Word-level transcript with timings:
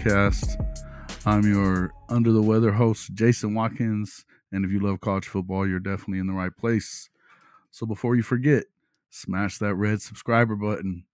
Podcast. 0.00 0.56
I'm 1.26 1.42
your 1.42 1.92
under 2.08 2.32
the 2.32 2.40
weather 2.40 2.72
host, 2.72 3.12
Jason 3.12 3.54
Watkins. 3.54 4.24
And 4.50 4.64
if 4.64 4.70
you 4.70 4.80
love 4.80 5.02
college 5.02 5.26
football, 5.26 5.68
you're 5.68 5.78
definitely 5.78 6.20
in 6.20 6.26
the 6.26 6.32
right 6.32 6.56
place. 6.56 7.10
So 7.70 7.84
before 7.84 8.16
you 8.16 8.22
forget, 8.22 8.64
smash 9.10 9.58
that 9.58 9.74
red 9.74 10.00
subscriber 10.00 10.56
button, 10.56 11.04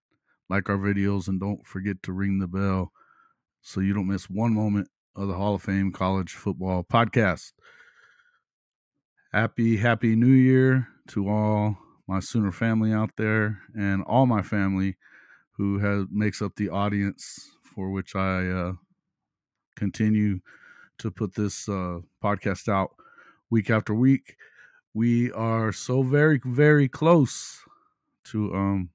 like 0.48 0.68
our 0.68 0.78
videos, 0.78 1.26
and 1.26 1.40
don't 1.40 1.66
forget 1.66 2.00
to 2.04 2.12
ring 2.12 2.38
the 2.38 2.46
bell 2.46 2.92
so 3.60 3.80
you 3.80 3.92
don't 3.92 4.06
miss 4.06 4.30
one 4.30 4.54
moment 4.54 4.88
of 5.16 5.26
the 5.26 5.34
Hall 5.34 5.56
of 5.56 5.62
Fame 5.62 5.90
College 5.90 6.34
Football 6.34 6.84
Podcast. 6.84 7.54
Happy, 9.32 9.78
happy 9.78 10.14
new 10.14 10.28
year 10.28 10.86
to 11.08 11.28
all 11.28 11.76
my 12.06 12.20
Sooner 12.20 12.52
family 12.52 12.92
out 12.92 13.10
there 13.16 13.62
and 13.76 14.04
all 14.04 14.26
my 14.26 14.42
family 14.42 14.96
who 15.56 15.80
has 15.80 16.06
makes 16.08 16.40
up 16.40 16.54
the 16.54 16.68
audience 16.68 17.55
for 17.76 17.90
which 17.90 18.16
I 18.16 18.48
uh, 18.48 18.72
continue 19.76 20.40
to 20.98 21.10
put 21.10 21.34
this 21.34 21.68
uh, 21.68 22.00
podcast 22.24 22.68
out 22.68 22.96
week 23.50 23.68
after 23.68 23.94
week. 23.94 24.36
We 24.94 25.30
are 25.32 25.72
so 25.72 26.02
very, 26.02 26.40
very 26.42 26.88
close 26.88 27.60
to 28.24 28.52
um, 28.54 28.90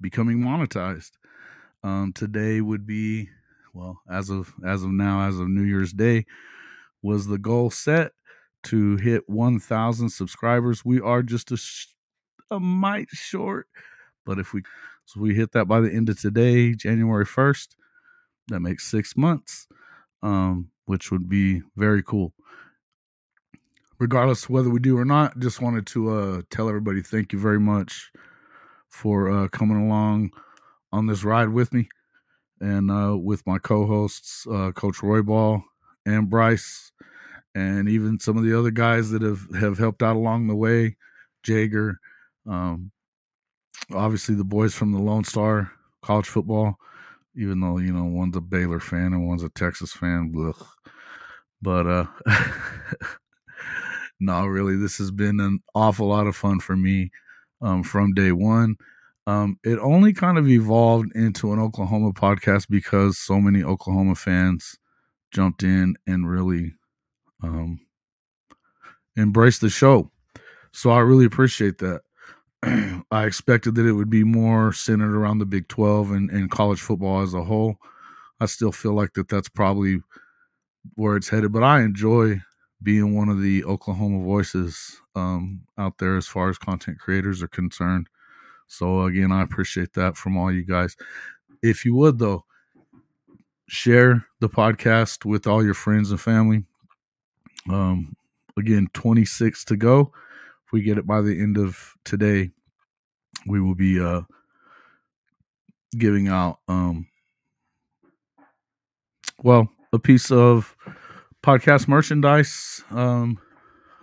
becoming 0.00 0.38
monetized. 0.40 1.12
Um, 1.84 2.12
today 2.12 2.60
would 2.60 2.86
be 2.86 3.28
well, 3.72 4.00
as 4.10 4.30
of 4.30 4.52
as 4.66 4.82
of 4.82 4.90
now, 4.90 5.26
as 5.28 5.38
of 5.38 5.48
New 5.48 5.62
Year's 5.62 5.92
Day, 5.92 6.26
was 7.02 7.28
the 7.28 7.38
goal 7.38 7.70
set 7.70 8.12
to 8.64 8.96
hit 8.96 9.28
1,000 9.28 10.08
subscribers. 10.08 10.84
We 10.84 11.00
are 11.00 11.22
just 11.22 11.50
a, 11.50 11.56
sh- 11.56 11.88
a 12.50 12.60
mite 12.60 13.08
short, 13.10 13.66
but 14.26 14.38
if 14.38 14.52
we 14.52 14.62
so 15.04 15.20
we 15.20 15.34
hit 15.34 15.52
that 15.52 15.66
by 15.66 15.80
the 15.80 15.92
end 15.92 16.08
of 16.08 16.20
today, 16.20 16.74
January 16.74 17.24
1st, 17.24 17.68
that 18.48 18.60
makes 18.60 18.90
six 18.90 19.16
months, 19.16 19.66
um, 20.22 20.70
which 20.86 21.10
would 21.10 21.28
be 21.28 21.62
very 21.76 22.02
cool. 22.02 22.32
Regardless 23.98 24.48
whether 24.50 24.68
we 24.70 24.80
do 24.80 24.98
or 24.98 25.04
not, 25.04 25.38
just 25.38 25.60
wanted 25.60 25.86
to 25.88 26.10
uh, 26.10 26.42
tell 26.50 26.68
everybody 26.68 27.02
thank 27.02 27.32
you 27.32 27.38
very 27.38 27.60
much 27.60 28.10
for 28.88 29.30
uh, 29.30 29.48
coming 29.48 29.76
along 29.76 30.30
on 30.92 31.06
this 31.06 31.24
ride 31.24 31.48
with 31.48 31.72
me 31.72 31.88
and 32.60 32.90
uh, 32.90 33.16
with 33.16 33.46
my 33.46 33.58
co-hosts, 33.58 34.46
uh, 34.50 34.70
Coach 34.72 35.02
Roy 35.02 35.22
Ball 35.22 35.64
and 36.06 36.30
Bryce, 36.30 36.92
and 37.54 37.88
even 37.88 38.20
some 38.20 38.36
of 38.36 38.44
the 38.44 38.56
other 38.58 38.70
guys 38.70 39.10
that 39.10 39.22
have 39.22 39.46
have 39.58 39.78
helped 39.78 40.02
out 40.02 40.16
along 40.16 40.46
the 40.46 40.54
way, 40.54 40.96
Jager, 41.42 41.98
um, 42.48 42.92
obviously 43.92 44.34
the 44.34 44.44
boys 44.44 44.74
from 44.74 44.92
the 44.92 45.00
Lone 45.00 45.24
Star 45.24 45.72
College 46.02 46.28
Football, 46.28 46.76
even 47.36 47.60
though 47.60 47.78
you 47.78 47.92
know 47.92 48.04
one's 48.04 48.36
a 48.36 48.40
Baylor 48.40 48.80
fan 48.80 49.12
and 49.12 49.26
one's 49.26 49.42
a 49.42 49.48
Texas 49.48 49.92
fan, 49.92 50.32
blech. 50.34 50.66
but 51.60 51.86
uh, 51.86 52.06
no, 54.20 54.46
really, 54.46 54.76
this 54.76 54.98
has 54.98 55.10
been 55.10 55.40
an 55.40 55.60
awful 55.74 56.08
lot 56.08 56.26
of 56.26 56.36
fun 56.36 56.60
for 56.60 56.76
me 56.76 57.10
um, 57.60 57.82
from 57.82 58.14
day 58.14 58.32
one. 58.32 58.76
Um, 59.26 59.58
it 59.62 59.78
only 59.78 60.12
kind 60.12 60.36
of 60.36 60.48
evolved 60.48 61.14
into 61.14 61.52
an 61.52 61.60
Oklahoma 61.60 62.12
podcast 62.12 62.66
because 62.68 63.18
so 63.18 63.40
many 63.40 63.62
Oklahoma 63.62 64.16
fans 64.16 64.76
jumped 65.30 65.62
in 65.62 65.94
and 66.06 66.28
really 66.28 66.72
um, 67.42 67.80
embraced 69.16 69.60
the 69.60 69.70
show. 69.70 70.10
So 70.72 70.90
I 70.90 71.00
really 71.00 71.24
appreciate 71.24 71.78
that. 71.78 72.02
I 73.10 73.24
expected 73.24 73.74
that 73.74 73.86
it 73.86 73.92
would 73.92 74.10
be 74.10 74.24
more 74.24 74.72
centered 74.72 75.16
around 75.16 75.38
the 75.38 75.46
Big 75.46 75.68
12 75.68 76.12
and, 76.12 76.30
and 76.30 76.50
college 76.50 76.80
football 76.80 77.22
as 77.22 77.34
a 77.34 77.42
whole. 77.42 77.76
I 78.40 78.46
still 78.46 78.72
feel 78.72 78.92
like 78.92 79.14
that 79.14 79.28
that's 79.28 79.48
probably 79.48 80.00
where 80.94 81.16
it's 81.16 81.28
headed, 81.28 81.52
but 81.52 81.62
I 81.62 81.82
enjoy 81.82 82.40
being 82.82 83.14
one 83.14 83.28
of 83.28 83.40
the 83.40 83.64
Oklahoma 83.64 84.24
voices 84.24 85.00
um, 85.14 85.62
out 85.78 85.98
there 85.98 86.16
as 86.16 86.26
far 86.26 86.48
as 86.50 86.58
content 86.58 86.98
creators 86.98 87.42
are 87.42 87.48
concerned. 87.48 88.08
So 88.66 89.02
again, 89.02 89.30
I 89.32 89.42
appreciate 89.42 89.92
that 89.94 90.16
from 90.16 90.36
all 90.36 90.50
you 90.52 90.64
guys. 90.64 90.96
If 91.62 91.84
you 91.84 91.94
would 91.96 92.18
though, 92.18 92.44
share 93.68 94.26
the 94.40 94.48
podcast 94.48 95.24
with 95.24 95.46
all 95.46 95.64
your 95.64 95.74
friends 95.74 96.10
and 96.10 96.20
family. 96.20 96.64
Um, 97.70 98.16
again, 98.58 98.88
26 98.92 99.64
to 99.66 99.76
go. 99.76 100.12
We 100.72 100.82
get 100.82 100.98
it 100.98 101.06
by 101.06 101.20
the 101.20 101.38
end 101.40 101.58
of 101.58 101.94
today, 102.04 102.50
we 103.46 103.60
will 103.60 103.74
be 103.74 104.00
uh 104.00 104.22
giving 105.98 106.28
out 106.28 106.58
um 106.68 107.06
well, 109.42 109.68
a 109.92 109.98
piece 109.98 110.30
of 110.30 110.76
podcast 111.42 111.88
merchandise 111.88 112.82
um 112.90 113.38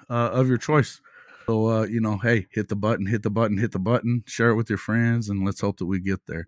uh, 0.10 0.30
of 0.34 0.48
your 0.48 0.58
choice. 0.58 1.02
So, 1.46 1.68
uh, 1.68 1.84
you 1.84 2.02
know, 2.02 2.18
hey, 2.18 2.48
hit 2.52 2.68
the 2.68 2.76
button, 2.76 3.06
hit 3.06 3.24
the 3.24 3.30
button, 3.30 3.58
hit 3.58 3.72
the 3.72 3.80
button, 3.80 4.24
share 4.28 4.50
it 4.50 4.56
with 4.56 4.70
your 4.70 4.78
friends, 4.78 5.30
and 5.30 5.46
let's 5.46 5.62
hope 5.62 5.78
that 5.78 5.86
we 5.86 6.00
get 6.00 6.26
there. 6.28 6.48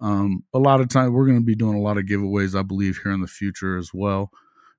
Um, 0.00 0.44
a 0.52 0.58
lot 0.58 0.80
of 0.80 0.88
times, 0.88 1.10
we're 1.12 1.26
going 1.26 1.38
to 1.38 1.44
be 1.44 1.54
doing 1.54 1.76
a 1.76 1.80
lot 1.80 1.96
of 1.96 2.04
giveaways, 2.04 2.58
I 2.58 2.62
believe, 2.62 2.98
here 3.02 3.12
in 3.12 3.20
the 3.20 3.26
future 3.26 3.76
as 3.78 3.94
well, 3.94 4.30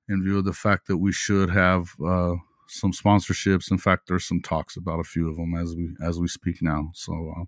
in 0.08 0.22
view 0.22 0.38
of 0.38 0.44
the 0.44 0.52
fact 0.52 0.86
that 0.88 0.98
we 0.98 1.12
should 1.12 1.50
have 1.50 1.94
uh, 2.04 2.34
some 2.68 2.92
sponsorships. 2.92 3.70
In 3.70 3.78
fact, 3.78 4.08
there's 4.08 4.24
some 4.26 4.40
talks 4.40 4.76
about 4.76 5.00
a 5.00 5.04
few 5.04 5.28
of 5.28 5.36
them 5.36 5.54
as 5.54 5.74
we 5.74 5.94
as 6.02 6.18
we 6.18 6.28
speak 6.28 6.62
now. 6.62 6.90
So, 6.94 7.34
uh, 7.36 7.44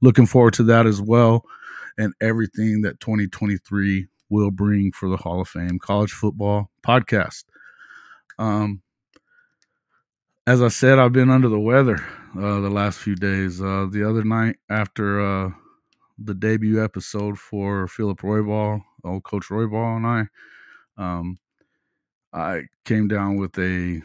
looking 0.00 0.26
forward 0.26 0.54
to 0.54 0.62
that 0.64 0.86
as 0.86 1.00
well, 1.00 1.44
and 1.98 2.14
everything 2.20 2.82
that 2.82 3.00
2023 3.00 4.08
will 4.28 4.50
bring 4.50 4.92
for 4.92 5.08
the 5.08 5.16
Hall 5.16 5.40
of 5.40 5.48
Fame 5.48 5.78
College 5.78 6.12
Football 6.12 6.70
Podcast. 6.84 7.44
Um, 8.38 8.82
as 10.46 10.60
I 10.60 10.68
said, 10.68 10.98
I've 10.98 11.12
been 11.12 11.30
under 11.30 11.48
the 11.48 11.60
weather 11.60 12.04
uh, 12.36 12.60
the 12.60 12.70
last 12.70 12.98
few 12.98 13.14
days. 13.14 13.62
Uh, 13.62 13.86
the 13.90 14.08
other 14.08 14.24
night, 14.24 14.56
after 14.68 15.20
uh, 15.20 15.50
the 16.18 16.34
debut 16.34 16.82
episode 16.82 17.38
for 17.38 17.88
Philip 17.88 18.20
Royball, 18.20 18.82
old 19.04 19.24
Coach 19.24 19.46
Royball, 19.48 19.96
and 19.96 20.06
I, 20.06 21.02
um, 21.02 21.38
I 22.32 22.64
came 22.84 23.08
down 23.08 23.36
with 23.36 23.56
a 23.58 24.02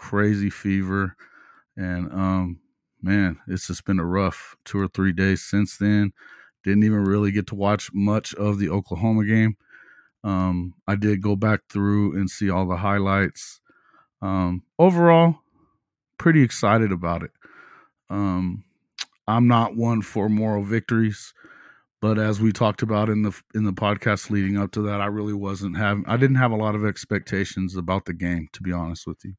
crazy 0.00 0.50
fever, 0.50 1.14
and 1.76 2.10
um, 2.12 2.60
man, 3.02 3.38
it's 3.46 3.66
just 3.66 3.84
been 3.84 4.00
a 4.00 4.04
rough 4.04 4.56
two 4.64 4.78
or 4.78 4.88
three 4.88 5.12
days 5.12 5.42
since 5.42 5.76
then. 5.76 6.12
Didn't 6.64 6.84
even 6.84 7.04
really 7.04 7.30
get 7.30 7.46
to 7.48 7.54
watch 7.54 7.90
much 7.92 8.34
of 8.34 8.58
the 8.58 8.70
Oklahoma 8.70 9.24
game. 9.24 9.56
Um, 10.24 10.74
I 10.88 10.96
did 10.96 11.22
go 11.22 11.36
back 11.36 11.60
through 11.70 12.16
and 12.16 12.28
see 12.28 12.50
all 12.50 12.66
the 12.66 12.76
highlights. 12.76 13.60
Um, 14.20 14.62
overall, 14.78 15.36
pretty 16.18 16.42
excited 16.42 16.92
about 16.92 17.22
it. 17.22 17.30
Um, 18.10 18.64
I'm 19.26 19.46
not 19.48 19.76
one 19.76 20.02
for 20.02 20.28
moral 20.28 20.62
victories, 20.64 21.32
but 22.00 22.18
as 22.18 22.40
we 22.40 22.52
talked 22.52 22.82
about 22.82 23.08
in 23.08 23.22
the 23.22 23.38
in 23.54 23.64
the 23.64 23.72
podcast 23.72 24.30
leading 24.30 24.58
up 24.58 24.72
to 24.72 24.82
that, 24.82 25.00
I 25.00 25.06
really 25.06 25.32
wasn't 25.32 25.76
having. 25.76 26.04
I 26.06 26.16
didn't 26.16 26.36
have 26.36 26.52
a 26.52 26.56
lot 26.56 26.74
of 26.74 26.84
expectations 26.84 27.76
about 27.76 28.06
the 28.06 28.14
game, 28.14 28.48
to 28.52 28.62
be 28.62 28.72
honest 28.72 29.06
with 29.06 29.24
you. 29.24 29.34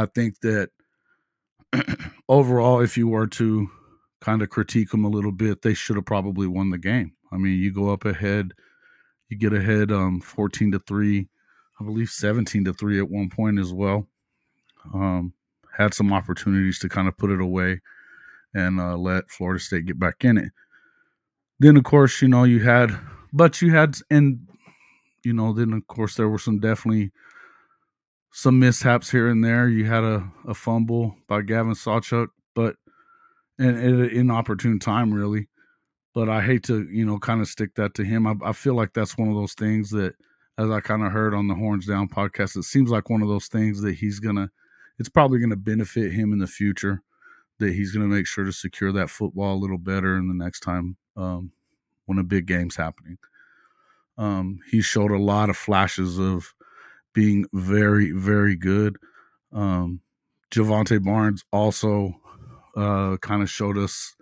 I 0.00 0.06
think 0.06 0.40
that 0.40 0.70
overall, 2.28 2.80
if 2.80 2.96
you 2.96 3.08
were 3.08 3.26
to 3.28 3.70
kind 4.20 4.42
of 4.42 4.50
critique 4.50 4.90
them 4.90 5.04
a 5.04 5.08
little 5.10 5.32
bit, 5.32 5.62
they 5.62 5.74
should 5.74 5.96
have 5.96 6.04
probably 6.06 6.46
won 6.46 6.70
the 6.70 6.78
game. 6.78 7.12
I 7.32 7.36
mean, 7.36 7.58
you 7.58 7.72
go 7.72 7.90
up 7.92 8.04
ahead, 8.04 8.52
you 9.28 9.36
get 9.38 9.52
ahead 9.52 9.92
um 9.92 10.20
14 10.20 10.72
to 10.72 10.78
3, 10.80 11.28
I 11.80 11.84
believe 11.84 12.10
17 12.10 12.64
to 12.64 12.72
3 12.74 12.98
at 13.00 13.10
one 13.10 13.30
point 13.30 13.58
as 13.58 13.72
well. 13.72 14.06
Um 14.94 15.34
had 15.76 15.94
some 15.94 16.12
opportunities 16.12 16.78
to 16.80 16.88
kind 16.88 17.08
of 17.08 17.16
put 17.18 17.30
it 17.30 17.40
away 17.40 17.80
and 18.54 18.80
uh, 18.80 18.96
let 18.96 19.30
Florida 19.30 19.60
State 19.60 19.86
get 19.86 19.98
back 19.98 20.24
in 20.24 20.38
it. 20.38 20.52
Then, 21.58 21.76
of 21.76 21.84
course, 21.84 22.22
you 22.22 22.28
know, 22.28 22.44
you 22.44 22.60
had, 22.60 22.90
but 23.32 23.60
you 23.62 23.72
had, 23.72 23.96
and, 24.10 24.46
you 25.24 25.32
know, 25.32 25.52
then, 25.52 25.72
of 25.72 25.86
course, 25.86 26.14
there 26.16 26.28
were 26.28 26.38
some 26.38 26.58
definitely 26.58 27.12
some 28.32 28.58
mishaps 28.58 29.10
here 29.10 29.28
and 29.28 29.44
there. 29.44 29.68
You 29.68 29.84
had 29.86 30.04
a, 30.04 30.30
a 30.46 30.54
fumble 30.54 31.16
by 31.26 31.42
Gavin 31.42 31.74
Sawchuk, 31.74 32.28
but, 32.54 32.76
and 33.58 33.76
at 33.76 33.84
an 33.84 34.10
inopportune 34.10 34.78
time, 34.78 35.12
really. 35.12 35.48
But 36.14 36.28
I 36.28 36.40
hate 36.40 36.64
to, 36.64 36.88
you 36.90 37.04
know, 37.04 37.18
kind 37.18 37.40
of 37.40 37.48
stick 37.48 37.74
that 37.76 37.94
to 37.94 38.04
him. 38.04 38.26
I, 38.26 38.34
I 38.44 38.52
feel 38.52 38.74
like 38.74 38.92
that's 38.92 39.16
one 39.18 39.28
of 39.28 39.34
those 39.34 39.54
things 39.54 39.90
that, 39.90 40.14
as 40.58 40.70
I 40.70 40.80
kind 40.80 41.04
of 41.04 41.12
heard 41.12 41.34
on 41.34 41.48
the 41.48 41.54
Horns 41.54 41.86
Down 41.86 42.08
podcast, 42.08 42.56
it 42.56 42.64
seems 42.64 42.90
like 42.90 43.08
one 43.08 43.22
of 43.22 43.28
those 43.28 43.46
things 43.46 43.80
that 43.82 43.94
he's 43.94 44.20
going 44.20 44.36
to, 44.36 44.50
it's 44.98 45.08
probably 45.08 45.38
going 45.38 45.50
to 45.50 45.56
benefit 45.56 46.12
him 46.12 46.32
in 46.32 46.38
the 46.38 46.46
future 46.46 47.02
that 47.58 47.72
he's 47.72 47.92
going 47.92 48.08
to 48.08 48.14
make 48.14 48.26
sure 48.26 48.44
to 48.44 48.52
secure 48.52 48.92
that 48.92 49.08
football 49.08 49.54
a 49.54 49.58
little 49.60 49.78
better 49.78 50.16
in 50.16 50.28
the 50.28 50.34
next 50.34 50.60
time 50.60 50.96
um, 51.16 51.52
when 52.06 52.18
a 52.18 52.24
big 52.24 52.46
game's 52.46 52.76
happening. 52.76 53.16
Um, 54.18 54.58
he 54.70 54.82
showed 54.82 55.12
a 55.12 55.18
lot 55.18 55.48
of 55.48 55.56
flashes 55.56 56.18
of 56.18 56.54
being 57.14 57.46
very, 57.52 58.12
very 58.12 58.56
good. 58.56 58.96
Um, 59.52 60.00
Jovantae 60.52 61.02
Barnes 61.02 61.44
also 61.52 62.14
uh, 62.76 63.16
kind 63.18 63.42
of 63.42 63.50
showed 63.50 63.78
us 63.78 64.14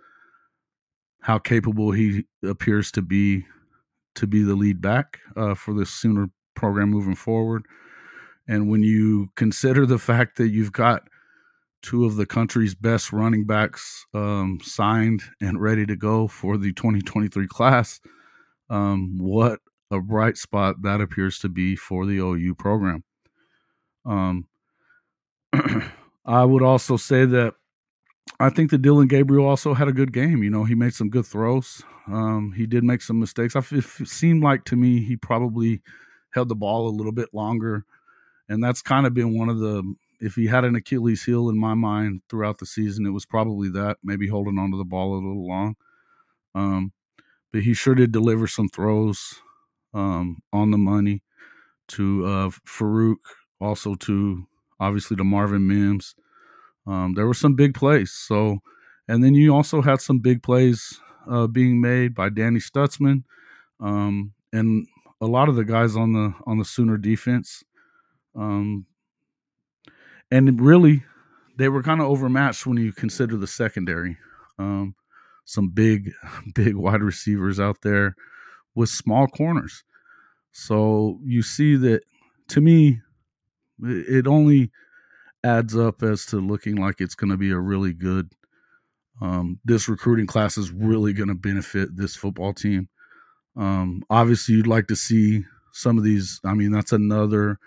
how 1.21 1.37
capable 1.37 1.91
he 1.91 2.25
appears 2.43 2.91
to 2.91 3.01
be 3.01 3.45
to 4.15 4.27
be 4.27 4.43
the 4.43 4.55
lead 4.55 4.81
back 4.81 5.19
uh, 5.37 5.53
for 5.53 5.73
the 5.73 5.85
Sooner 5.85 6.29
program 6.55 6.89
moving 6.89 7.15
forward. 7.15 7.65
And 8.47 8.69
when 8.69 8.83
you 8.83 9.29
consider 9.35 9.85
the 9.85 9.99
fact 9.99 10.37
that 10.37 10.49
you've 10.49 10.71
got 10.71 11.03
two 11.81 12.05
of 12.05 12.15
the 12.15 12.25
country's 12.25 12.75
best 12.75 13.13
running 13.13 13.45
backs 13.45 14.05
um, 14.13 14.59
signed 14.61 15.21
and 15.39 15.61
ready 15.61 15.85
to 15.85 15.95
go 15.95 16.27
for 16.27 16.57
the 16.57 16.73
2023 16.73 17.47
class, 17.47 18.01
um, 18.69 19.17
what 19.19 19.59
a 19.91 19.99
bright 19.99 20.37
spot 20.37 20.81
that 20.83 21.01
appears 21.01 21.39
to 21.39 21.49
be 21.49 21.75
for 21.75 22.05
the 22.05 22.17
OU 22.17 22.55
program. 22.55 23.03
Um, 24.05 24.47
I 26.25 26.45
would 26.45 26.63
also 26.63 26.97
say 26.97 27.25
that 27.25 27.55
I 28.39 28.49
think 28.49 28.71
that 28.71 28.81
Dillon 28.81 29.07
Gabriel 29.07 29.47
also 29.47 29.73
had 29.73 29.87
a 29.87 29.93
good 29.93 30.13
game. 30.13 30.43
You 30.43 30.49
know, 30.49 30.63
he 30.63 30.75
made 30.75 30.93
some 30.93 31.09
good 31.09 31.25
throws. 31.25 31.83
Um, 32.07 32.53
he 32.55 32.65
did 32.65 32.83
make 32.83 33.01
some 33.01 33.19
mistakes. 33.19 33.55
It 33.55 33.83
seemed 34.07 34.43
like 34.43 34.65
to 34.65 34.75
me 34.75 35.03
he 35.03 35.15
probably 35.15 35.81
held 36.31 36.49
the 36.49 36.55
ball 36.55 36.87
a 36.87 36.95
little 36.95 37.11
bit 37.11 37.29
longer, 37.33 37.85
and 38.47 38.63
that's 38.63 38.81
kind 38.81 39.05
of 39.07 39.13
been 39.13 39.37
one 39.37 39.49
of 39.49 39.59
the. 39.59 39.95
If 40.21 40.35
he 40.35 40.47
had 40.47 40.65
an 40.65 40.75
Achilles 40.75 41.23
heel 41.23 41.49
in 41.49 41.57
my 41.57 41.75
mind 41.75 42.21
throughout 42.29 42.57
the 42.57 42.65
season, 42.65 43.05
it 43.05 43.11
was 43.11 43.25
probably 43.25 43.69
that 43.69 43.97
maybe 44.03 44.27
holding 44.27 44.59
onto 44.59 44.77
the 44.77 44.83
ball 44.83 45.13
a 45.13 45.15
little 45.15 45.47
long. 45.47 45.75
Um, 46.53 46.91
but 47.53 47.61
he 47.61 47.73
sure 47.73 47.95
did 47.95 48.11
deliver 48.11 48.45
some 48.45 48.67
throws 48.67 49.41
um, 49.93 50.37
on 50.53 50.71
the 50.71 50.77
money 50.77 51.23
to 51.89 52.25
uh, 52.25 52.49
Farooq, 52.67 53.17
also 53.59 53.95
to 53.95 54.45
obviously 54.79 55.17
to 55.17 55.23
Marvin 55.23 55.67
Mims. 55.67 56.15
Um, 56.87 57.13
there 57.15 57.27
were 57.27 57.33
some 57.33 57.55
big 57.55 57.73
plays. 57.73 58.11
So, 58.11 58.59
and 59.07 59.23
then 59.23 59.33
you 59.33 59.53
also 59.53 59.81
had 59.81 60.01
some 60.01 60.19
big 60.19 60.41
plays 60.41 60.99
uh, 61.29 61.47
being 61.47 61.81
made 61.81 62.15
by 62.15 62.29
Danny 62.29 62.59
Stutsman 62.59 63.23
um, 63.79 64.33
and 64.53 64.87
a 65.21 65.25
lot 65.25 65.49
of 65.49 65.55
the 65.55 65.65
guys 65.65 65.95
on 65.95 66.13
the 66.13 66.33
on 66.45 66.57
the 66.57 66.65
Sooner 66.65 66.97
defense. 66.97 67.63
Um, 68.35 68.85
and 70.31 70.61
really, 70.61 71.03
they 71.57 71.69
were 71.69 71.83
kind 71.83 72.01
of 72.01 72.07
overmatched 72.07 72.65
when 72.65 72.77
you 72.77 72.93
consider 72.93 73.35
the 73.37 73.47
secondary. 73.47 74.17
Um, 74.57 74.95
some 75.45 75.69
big, 75.69 76.11
big 76.55 76.75
wide 76.75 77.01
receivers 77.01 77.59
out 77.59 77.81
there 77.81 78.15
with 78.75 78.89
small 78.89 79.27
corners. 79.27 79.83
So 80.51 81.19
you 81.23 81.41
see 81.41 81.75
that 81.77 82.01
to 82.49 82.61
me, 82.61 83.01
it 83.81 84.27
only 84.27 84.71
adds 85.43 85.77
up 85.77 86.03
as 86.03 86.25
to 86.27 86.37
looking 86.37 86.75
like 86.75 86.99
it's 86.99 87.15
going 87.15 87.29
to 87.29 87.37
be 87.37 87.51
a 87.51 87.59
really 87.59 87.93
good. 87.93 88.31
Um, 89.21 89.59
this 89.65 89.89
recruiting 89.89 90.27
class 90.27 90.57
is 90.57 90.71
really 90.71 91.13
going 91.13 91.29
to 91.29 91.35
benefit 91.35 91.95
this 91.95 92.15
football 92.15 92.53
team. 92.53 92.89
Um, 93.55 94.03
obviously, 94.09 94.55
you'd 94.55 94.67
like 94.67 94.87
to 94.87 94.95
see 94.95 95.43
some 95.73 95.97
of 95.97 96.03
these. 96.03 96.39
I 96.45 96.53
mean, 96.53 96.71
that's 96.71 96.93
another 96.93 97.59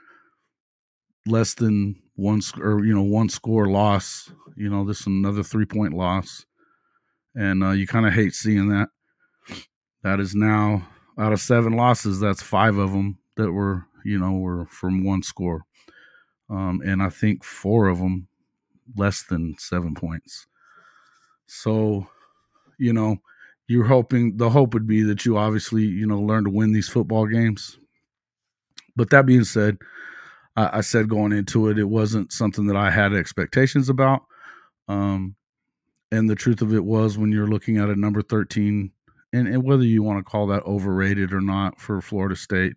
less 1.27 1.55
than 1.55 1.97
one 2.15 2.41
or 2.59 2.85
you 2.85 2.95
know 2.95 3.03
one 3.03 3.29
score 3.29 3.69
loss. 3.69 4.33
You 4.57 4.71
know, 4.71 4.85
this 4.85 5.01
is 5.01 5.07
another 5.07 5.43
three 5.43 5.67
point 5.67 5.93
loss, 5.93 6.47
and 7.35 7.63
uh, 7.63 7.71
you 7.71 7.87
kind 7.87 8.07
of 8.07 8.15
hate 8.15 8.35
seeing 8.35 8.69
that. 8.69 8.89
That 10.03 10.21
is 10.21 10.35
now 10.35 10.87
out 11.19 11.33
of 11.33 11.41
seven 11.41 11.75
losses. 11.75 12.21
That's 12.21 12.43
five 12.43 12.77
of 12.77 12.93
them 12.93 13.19
that 13.37 13.53
were 13.53 13.87
you 14.05 14.19
know 14.19 14.33
were 14.33 14.67
from 14.67 15.05
one 15.05 15.23
score 15.23 15.65
um, 16.53 16.83
and 16.85 17.03
I 17.03 17.09
think 17.09 17.45
four 17.45 17.89
of 17.89 17.99
them 17.99 18.29
less 18.97 19.23
than 19.23 19.55
seven 19.59 19.95
points. 19.95 20.47
So, 21.47 22.07
you 22.79 22.93
know, 22.93 23.17
you're 23.69 23.87
hoping 23.87 24.37
the 24.37 24.51
hope 24.51 24.75
would 24.75 24.87
be 24.87 25.03
that 25.05 25.25
you 25.25 25.39
obviously 25.39 25.83
you 25.83 26.07
know 26.07 26.21
learn 26.21 26.45
to 26.45 26.51
win 26.51 26.73
these 26.73 26.89
football 26.89 27.27
games. 27.27 27.79
But 28.95 29.09
that 29.11 29.25
being 29.25 29.45
said, 29.45 29.79
I, 30.57 30.79
I 30.79 30.81
said 30.83 31.09
going 31.09 31.33
into 31.33 31.69
it, 31.69 31.79
it 31.79 31.85
wasn't 31.85 32.33
something 32.33 32.67
that 32.67 32.77
I 32.77 32.91
had 32.91 33.15
expectations 33.15 33.89
about. 33.89 34.23
Um, 34.89 35.37
and 36.11 36.29
the 36.29 36.35
truth 36.35 36.61
of 36.61 36.75
it 36.75 36.85
was, 36.85 37.17
when 37.17 37.33
you're 37.33 37.47
looking 37.47 37.79
at 37.79 37.89
a 37.89 37.97
number 37.97 38.21
13, 38.21 38.91
and, 39.33 39.49
and 39.49 39.65
whether 39.65 39.85
you 39.85 40.03
want 40.03 40.19
to 40.19 40.31
call 40.31 40.47
that 40.49 40.65
overrated 40.65 41.33
or 41.33 41.41
not 41.41 41.81
for 41.81 42.01
Florida 42.01 42.37
State, 42.37 42.75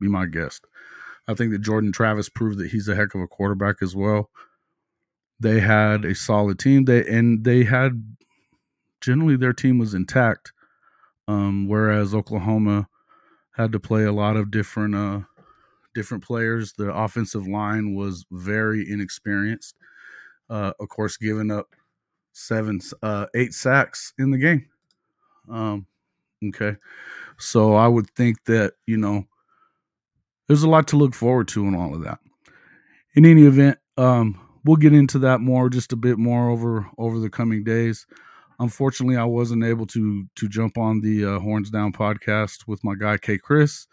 be 0.00 0.08
my 0.08 0.26
guest. 0.26 0.64
I 1.26 1.34
think 1.34 1.52
that 1.52 1.62
Jordan 1.62 1.92
Travis 1.92 2.28
proved 2.28 2.58
that 2.58 2.70
he's 2.70 2.88
a 2.88 2.94
heck 2.94 3.14
of 3.14 3.20
a 3.20 3.26
quarterback 3.26 3.76
as 3.80 3.96
well. 3.96 4.30
They 5.40 5.60
had 5.60 6.04
a 6.04 6.14
solid 6.14 6.58
team. 6.58 6.84
They 6.84 7.06
and 7.06 7.44
they 7.44 7.64
had 7.64 8.16
generally 9.00 9.36
their 9.36 9.52
team 9.52 9.78
was 9.78 9.94
intact. 9.94 10.52
Um, 11.26 11.68
whereas 11.68 12.14
Oklahoma 12.14 12.88
had 13.52 13.72
to 13.72 13.80
play 13.80 14.04
a 14.04 14.12
lot 14.12 14.36
of 14.36 14.50
different 14.50 14.94
uh, 14.94 15.20
different 15.94 16.22
players. 16.22 16.74
The 16.74 16.92
offensive 16.92 17.46
line 17.46 17.94
was 17.94 18.26
very 18.30 18.88
inexperienced. 18.88 19.76
Uh, 20.50 20.72
of 20.78 20.88
course, 20.88 21.16
giving 21.16 21.50
up 21.50 21.68
seven, 22.32 22.80
uh, 23.02 23.26
eight 23.34 23.54
sacks 23.54 24.12
in 24.18 24.30
the 24.30 24.38
game. 24.38 24.66
Um, 25.50 25.86
okay, 26.48 26.76
so 27.38 27.74
I 27.74 27.88
would 27.88 28.10
think 28.10 28.44
that 28.44 28.74
you 28.86 28.96
know 28.96 29.24
there's 30.48 30.62
a 30.62 30.68
lot 30.68 30.88
to 30.88 30.96
look 30.96 31.14
forward 31.14 31.48
to 31.48 31.66
in 31.66 31.74
all 31.74 31.94
of 31.94 32.02
that. 32.04 32.18
In 33.14 33.24
any 33.24 33.44
event, 33.44 33.78
um, 33.96 34.40
we'll 34.64 34.76
get 34.76 34.92
into 34.92 35.18
that 35.20 35.40
more, 35.40 35.70
just 35.70 35.92
a 35.92 35.96
bit 35.96 36.18
more 36.18 36.50
over 36.50 36.88
over 36.98 37.18
the 37.18 37.30
coming 37.30 37.64
days. 37.64 38.06
Unfortunately, 38.58 39.16
I 39.16 39.24
wasn't 39.24 39.64
able 39.64 39.86
to 39.88 40.26
to 40.36 40.48
jump 40.48 40.78
on 40.78 41.00
the 41.00 41.24
uh, 41.24 41.38
Horns 41.40 41.70
Down 41.70 41.92
podcast 41.92 42.66
with 42.66 42.84
my 42.84 42.94
guy 42.94 43.18
K 43.18 43.38
Chris, 43.38 43.86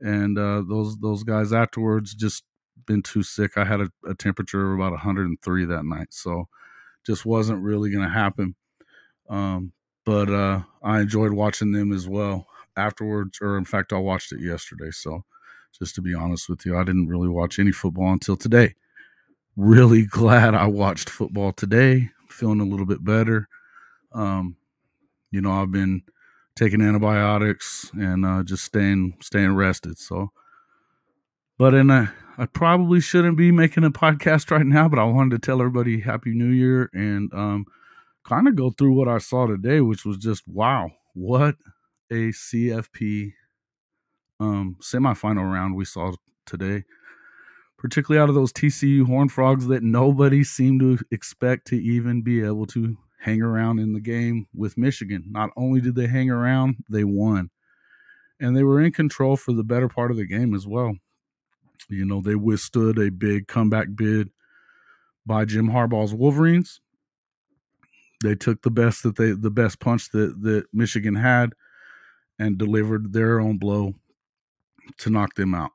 and 0.00 0.38
uh, 0.38 0.62
those 0.68 0.96
those 0.98 1.22
guys 1.22 1.52
afterwards 1.52 2.14
just 2.14 2.44
been 2.86 3.02
too 3.02 3.22
sick. 3.22 3.56
I 3.56 3.64
had 3.64 3.80
a, 3.80 3.90
a 4.08 4.14
temperature 4.14 4.66
of 4.66 4.78
about 4.78 4.92
103 4.92 5.64
that 5.66 5.84
night, 5.84 6.08
so 6.10 6.48
just 7.06 7.24
wasn't 7.24 7.62
really 7.62 7.90
going 7.90 8.04
to 8.04 8.12
happen. 8.12 8.56
Um, 9.28 9.72
but 10.04 10.30
uh, 10.30 10.62
I 10.82 11.00
enjoyed 11.00 11.32
watching 11.32 11.72
them 11.72 11.92
as 11.92 12.08
well 12.08 12.46
afterwards, 12.76 13.38
or 13.40 13.58
in 13.58 13.64
fact, 13.64 13.92
I 13.92 13.98
watched 13.98 14.32
it 14.32 14.40
yesterday. 14.40 14.90
So 14.90 15.24
just 15.78 15.94
to 15.94 16.02
be 16.02 16.14
honest 16.14 16.48
with 16.48 16.64
you. 16.66 16.76
I 16.76 16.84
didn't 16.84 17.08
really 17.08 17.28
watch 17.28 17.58
any 17.58 17.72
football 17.72 18.12
until 18.12 18.36
today. 18.36 18.74
Really 19.56 20.02
glad 20.06 20.54
I 20.54 20.66
watched 20.66 21.10
football 21.10 21.52
today. 21.52 22.10
Feeling 22.28 22.60
a 22.60 22.64
little 22.64 22.86
bit 22.86 23.04
better. 23.04 23.48
Um, 24.12 24.56
you 25.30 25.40
know, 25.40 25.52
I've 25.52 25.72
been 25.72 26.02
taking 26.56 26.80
antibiotics 26.80 27.90
and 27.94 28.24
uh, 28.24 28.42
just 28.42 28.64
staying 28.64 29.14
staying 29.20 29.54
rested. 29.54 29.98
So, 29.98 30.30
but 31.58 31.74
in 31.74 31.90
a, 31.90 32.12
I 32.38 32.46
probably 32.46 33.00
shouldn't 33.00 33.36
be 33.36 33.50
making 33.52 33.84
a 33.84 33.90
podcast 33.90 34.50
right 34.50 34.66
now, 34.66 34.88
but 34.88 34.98
I 34.98 35.04
wanted 35.04 35.30
to 35.30 35.46
tell 35.46 35.60
everybody 35.60 36.00
Happy 36.00 36.32
New 36.32 36.50
Year 36.50 36.90
and 36.92 37.32
um, 37.34 37.66
kind 38.24 38.48
of 38.48 38.56
go 38.56 38.70
through 38.70 38.92
what 38.92 39.08
I 39.08 39.18
saw 39.18 39.46
today, 39.46 39.80
which 39.80 40.04
was 40.04 40.16
just 40.16 40.42
wow, 40.46 40.90
what 41.14 41.56
a 42.10 42.30
CFP 42.30 43.32
um, 44.40 44.76
semifinal 44.80 45.50
round 45.50 45.76
we 45.76 45.84
saw 45.84 46.12
today, 46.46 46.84
particularly 47.78 48.22
out 48.22 48.28
of 48.28 48.34
those 48.34 48.52
TCU 48.52 49.06
Horn 49.06 49.28
Frogs 49.28 49.66
that 49.68 49.82
nobody 49.82 50.42
seemed 50.42 50.80
to 50.80 50.98
expect 51.10 51.66
to 51.68 51.76
even 51.76 52.22
be 52.22 52.42
able 52.42 52.66
to 52.66 52.96
hang 53.20 53.42
around 53.42 53.78
in 53.78 53.92
the 53.92 54.00
game 54.00 54.46
with 54.54 54.78
Michigan. 54.78 55.24
Not 55.28 55.50
only 55.56 55.80
did 55.80 55.94
they 55.94 56.06
hang 56.06 56.30
around, 56.30 56.76
they 56.88 57.04
won. 57.04 57.50
And 58.40 58.56
they 58.56 58.62
were 58.62 58.80
in 58.80 58.92
control 58.92 59.36
for 59.36 59.52
the 59.52 59.62
better 59.62 59.88
part 59.88 60.10
of 60.10 60.16
the 60.16 60.26
game 60.26 60.54
as 60.54 60.66
well. 60.66 60.94
You 61.88 62.06
know, 62.06 62.22
they 62.22 62.34
withstood 62.34 62.98
a 62.98 63.10
big 63.10 63.46
comeback 63.46 63.88
bid 63.94 64.30
by 65.26 65.44
Jim 65.44 65.70
Harbaugh's 65.70 66.14
Wolverines. 66.14 66.80
They 68.22 68.34
took 68.34 68.62
the 68.62 68.70
best 68.70 69.02
that 69.02 69.16
they 69.16 69.32
the 69.32 69.50
best 69.50 69.80
punch 69.80 70.10
that 70.10 70.42
that 70.42 70.66
Michigan 70.72 71.14
had 71.14 71.54
and 72.38 72.58
delivered 72.58 73.12
their 73.12 73.40
own 73.40 73.58
blow 73.58 73.94
to 74.98 75.10
knock 75.10 75.34
them 75.34 75.54
out. 75.54 75.70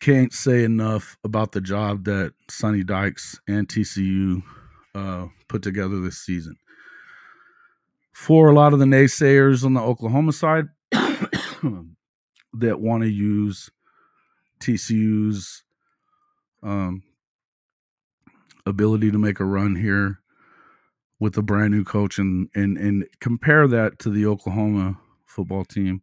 Can't 0.00 0.32
say 0.32 0.64
enough 0.64 1.18
about 1.24 1.52
the 1.52 1.60
job 1.60 2.04
that 2.04 2.32
Sonny 2.48 2.82
Dykes 2.82 3.38
and 3.46 3.68
TCU 3.68 4.42
uh, 4.94 5.26
put 5.48 5.62
together 5.62 6.00
this 6.00 6.18
season. 6.18 6.56
For 8.12 8.48
a 8.48 8.54
lot 8.54 8.72
of 8.72 8.78
the 8.78 8.86
naysayers 8.86 9.64
on 9.64 9.74
the 9.74 9.80
Oklahoma 9.80 10.32
side 10.32 10.68
that 10.92 12.80
want 12.80 13.02
to 13.02 13.08
use 13.08 13.70
TCU's 14.60 15.64
um, 16.62 17.02
ability 18.66 19.10
to 19.10 19.18
make 19.18 19.40
a 19.40 19.44
run 19.44 19.76
here 19.76 20.19
with 21.20 21.36
a 21.36 21.42
brand 21.42 21.70
new 21.70 21.84
coach 21.84 22.18
and, 22.18 22.48
and 22.54 22.76
and 22.76 23.06
compare 23.20 23.68
that 23.68 23.98
to 24.00 24.10
the 24.10 24.26
Oklahoma 24.26 24.98
football 25.26 25.64
team 25.64 26.00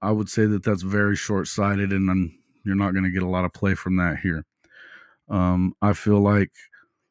I 0.00 0.12
would 0.12 0.28
say 0.28 0.46
that 0.46 0.62
that's 0.62 0.82
very 0.82 1.16
short 1.16 1.48
sighted, 1.48 1.92
and 1.92 2.10
I'm, 2.10 2.38
you're 2.64 2.76
not 2.76 2.92
going 2.92 3.04
to 3.04 3.10
get 3.10 3.22
a 3.22 3.28
lot 3.28 3.44
of 3.44 3.52
play 3.52 3.74
from 3.74 3.96
that 3.96 4.18
here. 4.18 4.44
Um, 5.28 5.74
I 5.82 5.92
feel 5.92 6.20
like 6.20 6.50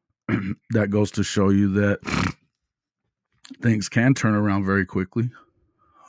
that 0.71 0.89
goes 0.89 1.11
to 1.11 1.23
show 1.23 1.49
you 1.49 1.71
that 1.73 2.35
things 3.61 3.89
can 3.89 4.13
turn 4.13 4.33
around 4.33 4.65
very 4.65 4.85
quickly. 4.85 5.29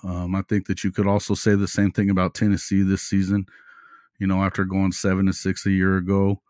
Um, 0.05 0.35
I 0.35 0.43
think 0.43 0.67
that 0.69 0.85
you 0.85 0.93
could 0.93 1.09
also 1.09 1.35
say 1.35 1.57
the 1.57 1.67
same 1.67 1.91
thing 1.91 2.11
about 2.11 2.35
Tennessee 2.35 2.83
this 2.83 3.03
season. 3.03 3.47
You 4.21 4.27
know, 4.27 4.43
after 4.45 4.65
going 4.65 4.93
seven 4.93 5.27
to 5.27 5.33
six 5.33 5.67
a 5.67 5.71
year 5.71 5.97
ago, 5.97 6.41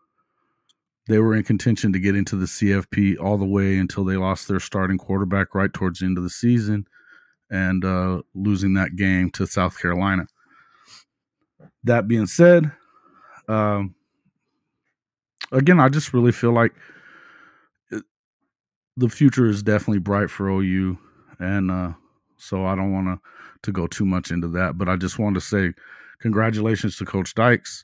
they 1.09 1.17
were 1.17 1.35
in 1.35 1.43
contention 1.43 1.91
to 1.91 1.99
get 1.99 2.15
into 2.15 2.35
the 2.35 2.45
CFP 2.45 3.19
all 3.19 3.39
the 3.39 3.45
way 3.45 3.77
until 3.77 4.05
they 4.05 4.15
lost 4.15 4.47
their 4.47 4.59
starting 4.59 4.99
quarterback 4.99 5.55
right 5.55 5.73
towards 5.73 5.99
the 5.99 6.05
end 6.05 6.19
of 6.19 6.23
the 6.23 6.29
season 6.29 6.85
and 7.49 7.83
uh, 7.83 8.21
losing 8.35 8.75
that 8.75 8.95
game 8.95 9.31
to 9.31 9.47
South 9.47 9.81
Carolina. 9.81 10.27
That 11.83 12.07
being 12.07 12.27
said, 12.27 12.71
um, 13.47 13.95
again, 15.51 15.79
I 15.79 15.89
just 15.89 16.13
really 16.13 16.31
feel 16.31 16.51
like 16.51 16.73
it, 17.89 18.03
the 18.95 19.09
future 19.09 19.47
is 19.47 19.63
definitely 19.63 19.99
bright 19.99 20.29
for 20.29 20.47
OU, 20.47 20.95
and 21.39 21.71
uh, 21.71 21.93
so 22.37 22.65
I 22.65 22.75
don't 22.75 22.93
want 22.93 23.07
to 23.07 23.19
to 23.63 23.71
go 23.71 23.87
too 23.87 24.05
much 24.05 24.29
into 24.29 24.47
that. 24.49 24.77
But 24.77 24.87
I 24.87 24.95
just 24.95 25.17
wanted 25.17 25.39
to 25.39 25.45
say 25.45 25.73
congratulations 26.21 26.97
to 26.97 27.05
Coach 27.05 27.33
Dykes. 27.33 27.83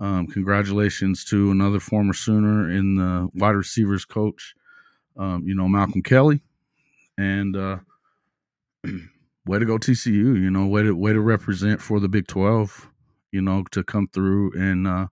Um, 0.00 0.26
congratulations 0.26 1.24
to 1.26 1.50
another 1.50 1.78
former 1.78 2.14
Sooner 2.14 2.70
in 2.70 2.96
the 2.96 3.28
wide 3.34 3.50
receivers 3.50 4.06
coach, 4.06 4.54
um, 5.18 5.42
you 5.46 5.54
know 5.54 5.68
Malcolm 5.68 6.02
Kelly, 6.02 6.40
and 7.18 7.54
uh, 7.54 7.76
way 9.46 9.58
to 9.58 9.66
go 9.66 9.76
TCU. 9.76 10.40
You 10.40 10.50
know, 10.50 10.66
way 10.66 10.82
to 10.82 10.92
way 10.92 11.12
to 11.12 11.20
represent 11.20 11.82
for 11.82 12.00
the 12.00 12.08
Big 12.08 12.26
Twelve. 12.26 12.88
You 13.30 13.42
know, 13.42 13.64
to 13.72 13.84
come 13.84 14.08
through 14.08 14.52
and 14.54 14.88
uh, 14.88 15.06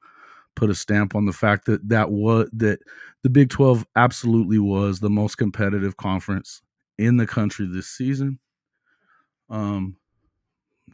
put 0.59 0.71
a 0.71 0.75
stamp 0.75 1.15
on 1.15 1.25
the 1.25 1.33
fact 1.33 1.67
that 1.67 1.89
that 1.89 2.11
was 2.11 2.49
that 2.53 2.81
the 3.23 3.31
Big 3.31 3.49
12 3.49 3.87
absolutely 3.95 4.59
was 4.59 4.99
the 5.01 5.11
most 5.11 5.37
competitive 5.37 5.97
conference 5.97 6.63
in 6.99 7.17
the 7.17 7.27
country 7.27 7.67
this 7.67 7.87
season. 7.87 8.41
Um 9.49 9.97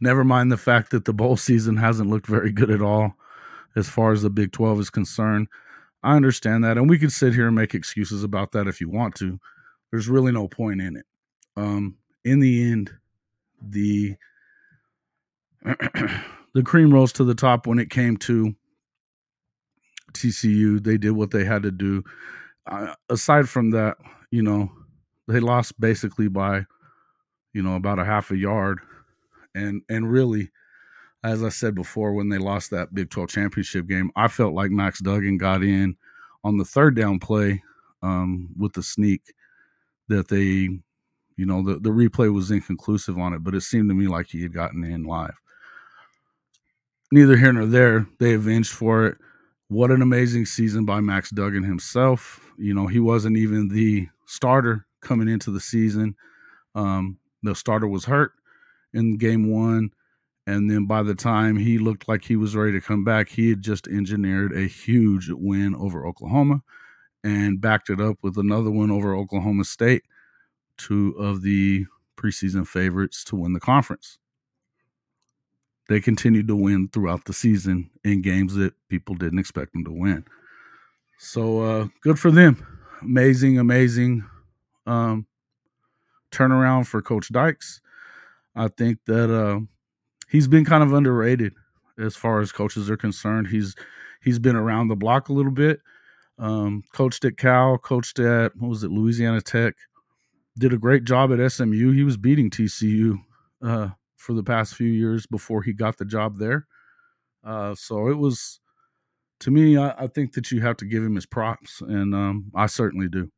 never 0.01 0.23
mind 0.23 0.53
the 0.53 0.57
fact 0.57 0.91
that 0.91 1.07
the 1.07 1.15
bowl 1.15 1.37
season 1.37 1.77
hasn't 1.77 2.11
looked 2.11 2.27
very 2.27 2.53
good 2.53 2.71
at 2.71 2.83
all 2.83 3.15
as 3.77 3.89
far 3.89 4.13
as 4.13 4.23
the 4.23 4.31
Big 4.31 4.53
12 4.53 4.81
is 4.81 4.91
concerned. 4.91 5.49
I 6.03 6.17
understand 6.17 6.65
that 6.65 6.77
and 6.77 6.89
we 6.89 6.99
could 6.99 7.13
sit 7.13 7.35
here 7.35 7.47
and 7.47 7.57
make 7.57 7.75
excuses 7.75 8.23
about 8.25 8.53
that 8.53 8.67
if 8.67 8.81
you 8.81 8.89
want 8.89 9.15
to. 9.17 9.39
There's 9.91 10.09
really 10.09 10.33
no 10.33 10.49
point 10.49 10.81
in 10.81 10.97
it. 10.97 11.07
Um 11.57 11.97
in 12.25 12.41
the 12.41 12.71
end 12.71 12.91
the 13.63 14.17
the 15.65 16.63
cream 16.63 16.93
rose 16.93 17.13
to 17.15 17.25
the 17.25 17.35
top 17.35 17.67
when 17.67 17.79
it 17.79 17.91
came 17.91 18.17
to 18.19 18.55
TCU. 20.13 20.83
They 20.83 20.97
did 20.97 21.13
what 21.13 21.31
they 21.31 21.45
had 21.45 21.63
to 21.65 21.71
do. 21.71 22.05
Uh, 22.67 22.95
aside 23.11 23.49
from 23.49 23.71
that, 23.73 23.97
you 24.31 24.43
know, 24.43 24.71
they 25.29 25.41
lost 25.41 25.79
basically 25.79 26.29
by, 26.29 26.65
you 27.53 27.63
know, 27.63 27.75
about 27.77 27.99
a 27.99 28.05
half 28.05 28.31
a 28.31 28.37
yard, 28.37 28.81
and 29.55 29.83
and 29.89 30.11
really, 30.11 30.51
as 31.25 31.43
I 31.43 31.49
said 31.49 31.75
before, 31.75 32.13
when 32.13 32.29
they 32.29 32.39
lost 32.39 32.71
that 32.71 32.95
Big 32.95 33.11
Twelve 33.11 33.31
championship 33.31 33.87
game, 33.87 34.11
I 34.15 34.29
felt 34.29 34.53
like 34.55 34.71
Max 34.71 35.01
Duggan 35.01 35.39
got 35.39 35.65
in 35.65 35.97
on 36.45 36.59
the 36.59 36.65
third 36.65 36.95
down 36.95 37.19
play 37.19 37.63
um, 38.03 38.51
with 38.59 38.75
the 38.75 38.83
sneak 38.83 39.23
that 40.09 40.29
they, 40.29 40.69
you 41.37 41.47
know, 41.47 41.63
the 41.63 41.81
the 41.81 41.91
replay 41.91 42.33
was 42.33 42.51
inconclusive 42.51 43.19
on 43.19 43.33
it, 43.33 43.43
but 43.43 43.55
it 43.55 43.63
seemed 43.63 43.89
to 43.89 43.95
me 43.95 44.07
like 44.07 44.27
he 44.29 44.43
had 44.43 44.53
gotten 44.53 44.85
in 44.85 45.05
live. 45.05 45.35
Neither 47.11 47.37
here 47.39 47.53
nor 47.53 47.67
there. 47.67 48.07
They 48.21 48.35
avenged 48.35 48.73
for 48.73 49.07
it 49.07 49.19
what 49.69 49.91
an 49.91 50.03
amazing 50.03 50.45
season 50.45 50.85
by 50.85 51.01
Max 51.01 51.31
Duggan 51.31 51.63
himself. 51.63 52.53
You 52.59 52.75
know, 52.75 52.87
he 52.87 53.01
wasn't 53.01 53.39
even 53.39 53.69
the 53.69 54.09
starter 54.27 54.87
coming 55.01 55.29
into 55.29 55.51
the 55.51 55.61
season. 55.61 56.17
Um, 56.75 57.19
the 57.43 57.55
starter 57.55 57.89
was 57.89 58.05
hurt 58.05 58.33
in 58.93 59.17
game 59.17 59.51
one. 59.51 59.91
And 60.47 60.71
then 60.71 60.87
by 60.87 61.03
the 61.03 61.15
time 61.15 61.57
he 61.57 61.79
looked 61.79 62.07
like 62.07 62.25
he 62.25 62.37
was 62.37 62.55
ready 62.55 62.73
to 62.73 62.81
come 62.81 63.03
back, 63.03 63.29
he 63.29 63.49
had 63.49 63.63
just 63.63 63.89
engineered 63.89 64.53
a 64.53 64.67
huge 64.67 65.31
win 65.31 65.75
over 65.75 66.07
Oklahoma 66.07 66.63
and 67.23 67.61
backed 67.61 67.89
it 67.89 68.01
up 68.01 68.19
with 68.23 68.37
another 68.37 68.71
win 68.71 68.91
over 68.91 69.17
Oklahoma 69.17 69.65
State, 69.65 70.03
two 70.77 71.15
of 71.19 71.43
the 71.43 71.87
preseason 72.19 72.67
favorites 72.67 73.25
to 73.25 73.37
win 73.37 73.55
the 73.55 73.61
conference 73.61 74.19
they 75.89 76.01
continued 76.01 76.49
to 76.49 76.57
win 76.57 76.89
throughout 76.89 77.25
the 77.25 77.33
season 77.33 77.91
in 78.05 78.23
games 78.23 78.55
that 78.55 78.75
people 78.89 79.15
didn't 79.15 79.39
expect 79.39 79.73
them 79.73 79.85
to 79.85 79.93
win. 79.93 80.25
So 81.19 81.61
uh, 81.61 81.89
good 82.03 82.19
for 82.19 82.31
them. 82.31 82.67
Amazing, 83.03 83.59
amazing 83.59 84.25
um, 84.87 85.27
turnaround 86.31 86.87
for 86.87 87.03
Coach 87.03 87.31
Dykes. 87.31 87.81
I 88.57 88.69
think 88.69 88.99
that 89.07 89.31
uh, 89.35 89.61
he's 90.31 90.49
been 90.49 90.65
kind 90.65 90.83
of 90.83 90.93
underrated 90.93 91.55
as 91.99 92.17
far 92.17 92.41
as 92.41 92.53
coaches 92.53 92.91
are 92.91 92.97
concerned. 92.97 93.49
He's 93.49 93.75
he's 94.23 94.39
been 94.39 94.57
around 94.57 94.89
the 94.89 94.97
block 94.97 95.29
a 95.29 95.33
little 95.33 95.53
bit. 95.53 95.81
Um, 96.39 96.83
coached 96.93 97.25
at 97.25 97.37
Cal, 97.37 97.79
coached 97.79 98.19
at 98.19 98.57
what 98.57 98.69
was 98.69 98.85
it, 98.85 98.91
Louisiana 98.91 99.41
Tech. 99.41 99.75
Did 100.59 100.73
a 100.73 100.79
great 100.79 101.05
job 101.05 101.33
at 101.33 101.53
SMU. 101.53 101.93
He 101.93 102.05
was 102.05 102.17
beating 102.17 102.51
TCU 102.51 103.19
uh, 103.63 103.91
for 104.17 104.35
the 104.35 104.43
past 104.43 104.75
few 104.75 104.89
years 104.89 105.27
before 105.27 105.63
he 105.63 105.73
got 105.73 105.99
the 105.99 106.05
job 106.05 106.39
there. 106.39 106.67
Uh, 107.45 107.75
so 107.75 108.09
it 108.09 108.17
was, 108.17 108.61
to 109.41 109.51
me, 109.51 109.77
I, 109.77 109.91
I, 110.05 110.07
think 110.07 110.33
that 110.33 110.51
you 110.51 110.63
have 110.63 110.77
to 110.79 110.87
give 110.87 111.03
him 111.03 111.15
his 111.15 111.27
props, 111.27 111.83
and 111.83 112.15
um, 112.15 112.51
I 112.55 112.67
certainly 112.67 113.09
do. 113.09 113.31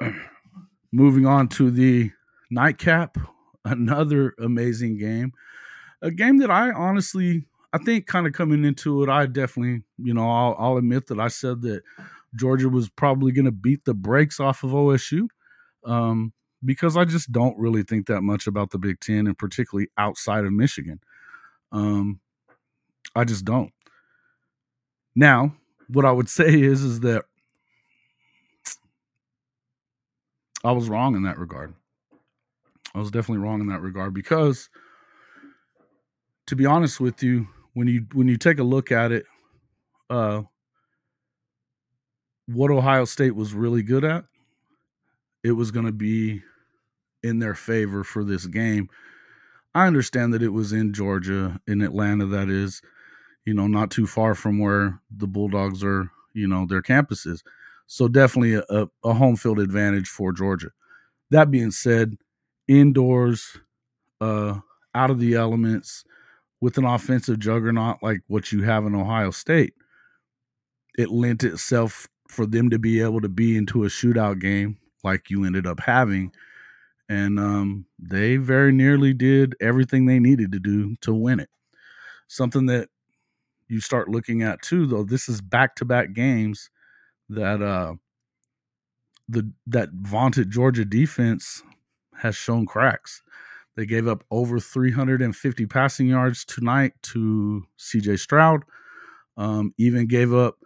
Moving 0.92 1.24
on 1.24 1.48
to 1.50 1.70
the 1.70 2.10
nightcap, 2.50 3.16
another 3.64 4.34
amazing 4.38 4.98
game, 4.98 5.32
a 6.02 6.10
game 6.10 6.38
that 6.38 6.50
I 6.50 6.70
honestly, 6.72 7.44
I 7.72 7.78
think, 7.78 8.06
kind 8.06 8.26
of 8.26 8.32
coming 8.32 8.64
into 8.64 9.02
it, 9.02 9.08
I 9.08 9.26
definitely, 9.26 9.82
you 9.98 10.12
know, 10.12 10.28
I'll, 10.28 10.56
I'll 10.58 10.76
admit 10.76 11.06
that 11.06 11.18
I 11.20 11.28
said 11.28 11.62
that 11.62 11.82
Georgia 12.34 12.68
was 12.68 12.88
probably 12.90 13.32
going 13.32 13.44
to 13.46 13.52
beat 13.52 13.84
the 13.84 13.94
brakes 13.94 14.40
off 14.40 14.62
of 14.62 14.70
OSU. 14.72 15.28
Um, 15.84 16.32
because 16.64 16.96
I 16.96 17.04
just 17.04 17.32
don't 17.32 17.58
really 17.58 17.82
think 17.82 18.06
that 18.06 18.20
much 18.22 18.46
about 18.46 18.70
the 18.70 18.78
Big 18.78 19.00
Ten, 19.00 19.26
and 19.26 19.36
particularly 19.36 19.88
outside 19.98 20.44
of 20.44 20.52
Michigan. 20.52 21.00
Um, 21.72 22.20
I 23.16 23.24
just 23.24 23.44
don't. 23.44 23.72
Now, 25.14 25.54
what 25.88 26.04
I 26.04 26.12
would 26.12 26.28
say 26.28 26.60
is, 26.60 26.82
is 26.82 27.00
that 27.00 27.24
I 30.64 30.72
was 30.72 30.88
wrong 30.88 31.16
in 31.16 31.24
that 31.24 31.38
regard. 31.38 31.74
I 32.94 32.98
was 32.98 33.10
definitely 33.10 33.44
wrong 33.44 33.60
in 33.60 33.68
that 33.68 33.80
regard 33.80 34.14
because, 34.14 34.68
to 36.52 36.56
be 36.56 36.66
honest 36.66 37.00
with 37.00 37.22
you, 37.22 37.48
when 37.72 37.88
you 37.88 38.04
when 38.12 38.28
you 38.28 38.36
take 38.36 38.58
a 38.58 38.62
look 38.62 38.92
at 38.92 39.10
it, 39.10 39.24
uh, 40.10 40.42
what 42.44 42.70
Ohio 42.70 43.06
State 43.06 43.34
was 43.34 43.54
really 43.54 43.82
good 43.82 44.04
at, 44.04 44.26
it 45.42 45.52
was 45.52 45.70
going 45.70 45.86
to 45.86 45.92
be 45.92 46.42
in 47.22 47.38
their 47.38 47.54
favor 47.54 48.04
for 48.04 48.22
this 48.22 48.44
game. 48.44 48.90
I 49.74 49.86
understand 49.86 50.34
that 50.34 50.42
it 50.42 50.50
was 50.50 50.74
in 50.74 50.92
Georgia, 50.92 51.58
in 51.66 51.80
Atlanta, 51.80 52.26
that 52.26 52.50
is, 52.50 52.82
you 53.46 53.54
know, 53.54 53.66
not 53.66 53.90
too 53.90 54.06
far 54.06 54.34
from 54.34 54.58
where 54.58 55.00
the 55.10 55.26
Bulldogs 55.26 55.82
are, 55.82 56.10
you 56.34 56.46
know, 56.46 56.66
their 56.66 56.82
campuses. 56.82 57.40
So 57.86 58.08
definitely 58.08 58.62
a, 58.68 58.88
a 59.02 59.14
home 59.14 59.36
field 59.36 59.58
advantage 59.58 60.06
for 60.06 60.34
Georgia. 60.34 60.68
That 61.30 61.50
being 61.50 61.70
said, 61.70 62.18
indoors, 62.68 63.56
uh, 64.20 64.58
out 64.94 65.10
of 65.10 65.18
the 65.18 65.34
elements, 65.34 66.04
with 66.62 66.78
an 66.78 66.84
offensive 66.84 67.40
juggernaut 67.40 67.98
like 68.02 68.20
what 68.28 68.52
you 68.52 68.62
have 68.62 68.86
in 68.86 68.94
Ohio 68.94 69.30
State, 69.32 69.74
it 70.96 71.10
lent 71.10 71.44
itself 71.44 72.08
for 72.28 72.46
them 72.46 72.70
to 72.70 72.78
be 72.78 73.02
able 73.02 73.20
to 73.20 73.28
be 73.28 73.56
into 73.56 73.84
a 73.84 73.88
shootout 73.88 74.38
game 74.38 74.78
like 75.04 75.28
you 75.28 75.44
ended 75.44 75.66
up 75.66 75.80
having 75.80 76.32
and 77.08 77.38
um, 77.38 77.84
they 77.98 78.36
very 78.36 78.72
nearly 78.72 79.12
did 79.12 79.54
everything 79.60 80.06
they 80.06 80.18
needed 80.18 80.52
to 80.52 80.58
do 80.58 80.96
to 81.02 81.12
win 81.12 81.40
it. 81.40 81.50
Something 82.28 82.66
that 82.66 82.88
you 83.68 83.80
start 83.80 84.08
looking 84.08 84.42
at 84.42 84.62
too, 84.62 84.86
though. 84.86 85.02
This 85.02 85.28
is 85.28 85.40
back-to-back 85.42 86.14
games 86.14 86.70
that 87.28 87.60
uh, 87.60 87.94
the 89.28 89.50
that 89.66 89.90
vaunted 89.92 90.50
Georgia 90.50 90.84
defense 90.84 91.62
has 92.18 92.36
shown 92.36 92.64
cracks. 92.66 93.22
They 93.76 93.86
gave 93.86 94.06
up 94.06 94.24
over 94.30 94.60
350 94.60 95.66
passing 95.66 96.06
yards 96.06 96.44
tonight 96.44 96.92
to 97.02 97.64
C.J. 97.76 98.16
Stroud. 98.16 98.62
Um, 99.36 99.74
even 99.78 100.06
gave 100.06 100.34
up 100.34 100.56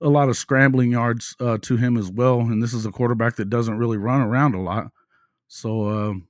a 0.00 0.08
lot 0.08 0.28
of 0.28 0.36
scrambling 0.36 0.92
yards 0.92 1.36
uh, 1.40 1.58
to 1.62 1.76
him 1.76 1.96
as 1.96 2.10
well. 2.10 2.40
And 2.40 2.62
this 2.62 2.72
is 2.72 2.86
a 2.86 2.90
quarterback 2.90 3.36
that 3.36 3.50
doesn't 3.50 3.76
really 3.76 3.98
run 3.98 4.22
around 4.22 4.54
a 4.54 4.62
lot. 4.62 4.86
So, 5.48 5.88
um, 5.88 6.28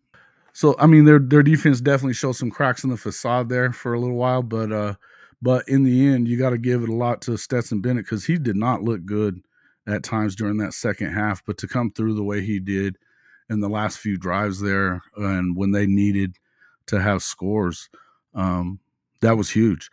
so 0.53 0.75
I 0.79 0.87
mean, 0.87 1.05
their 1.05 1.21
their 1.21 1.43
defense 1.43 1.81
definitely 1.81 2.15
showed 2.15 2.33
some 2.33 2.51
cracks 2.51 2.83
in 2.83 2.91
the 2.91 2.97
facade 2.97 3.49
there 3.49 3.73
for 3.73 3.95
a 3.95 4.01
little 4.01 4.17
while, 4.17 4.43
but 4.43 4.73
uh, 4.73 4.95
but 5.41 5.69
in 5.69 5.85
the 5.85 6.09
end, 6.09 6.27
you 6.27 6.37
got 6.37 6.51
to 6.51 6.59
give 6.59 6.83
it 6.83 6.89
a 6.89 6.95
lot 6.95 7.21
to 7.23 7.37
Stetson 7.37 7.81
Bennett 7.81 8.05
because 8.05 8.25
he 8.25 8.39
did 8.39 8.57
not 8.57 8.83
look 8.83 9.05
good 9.05 9.41
at 9.87 10.03
times 10.03 10.35
during 10.35 10.57
that 10.59 10.75
second 10.75 11.13
half. 11.13 11.45
But 11.45 11.59
to 11.59 11.69
come 11.69 11.93
through 11.93 12.15
the 12.15 12.25
way 12.25 12.41
he 12.41 12.59
did 12.59 12.97
in 13.51 13.61
the 13.61 13.69
last 13.69 13.99
few 13.99 14.17
drives 14.17 14.61
there, 14.61 15.03
and 15.17 15.57
when 15.57 15.73
they 15.73 15.87
needed 15.87 16.37
to 16.87 17.01
have 17.01 17.23
scores. 17.23 17.89
Um, 18.35 18.81
that 19.21 19.37
was 19.37 19.51
huge. 19.51 19.91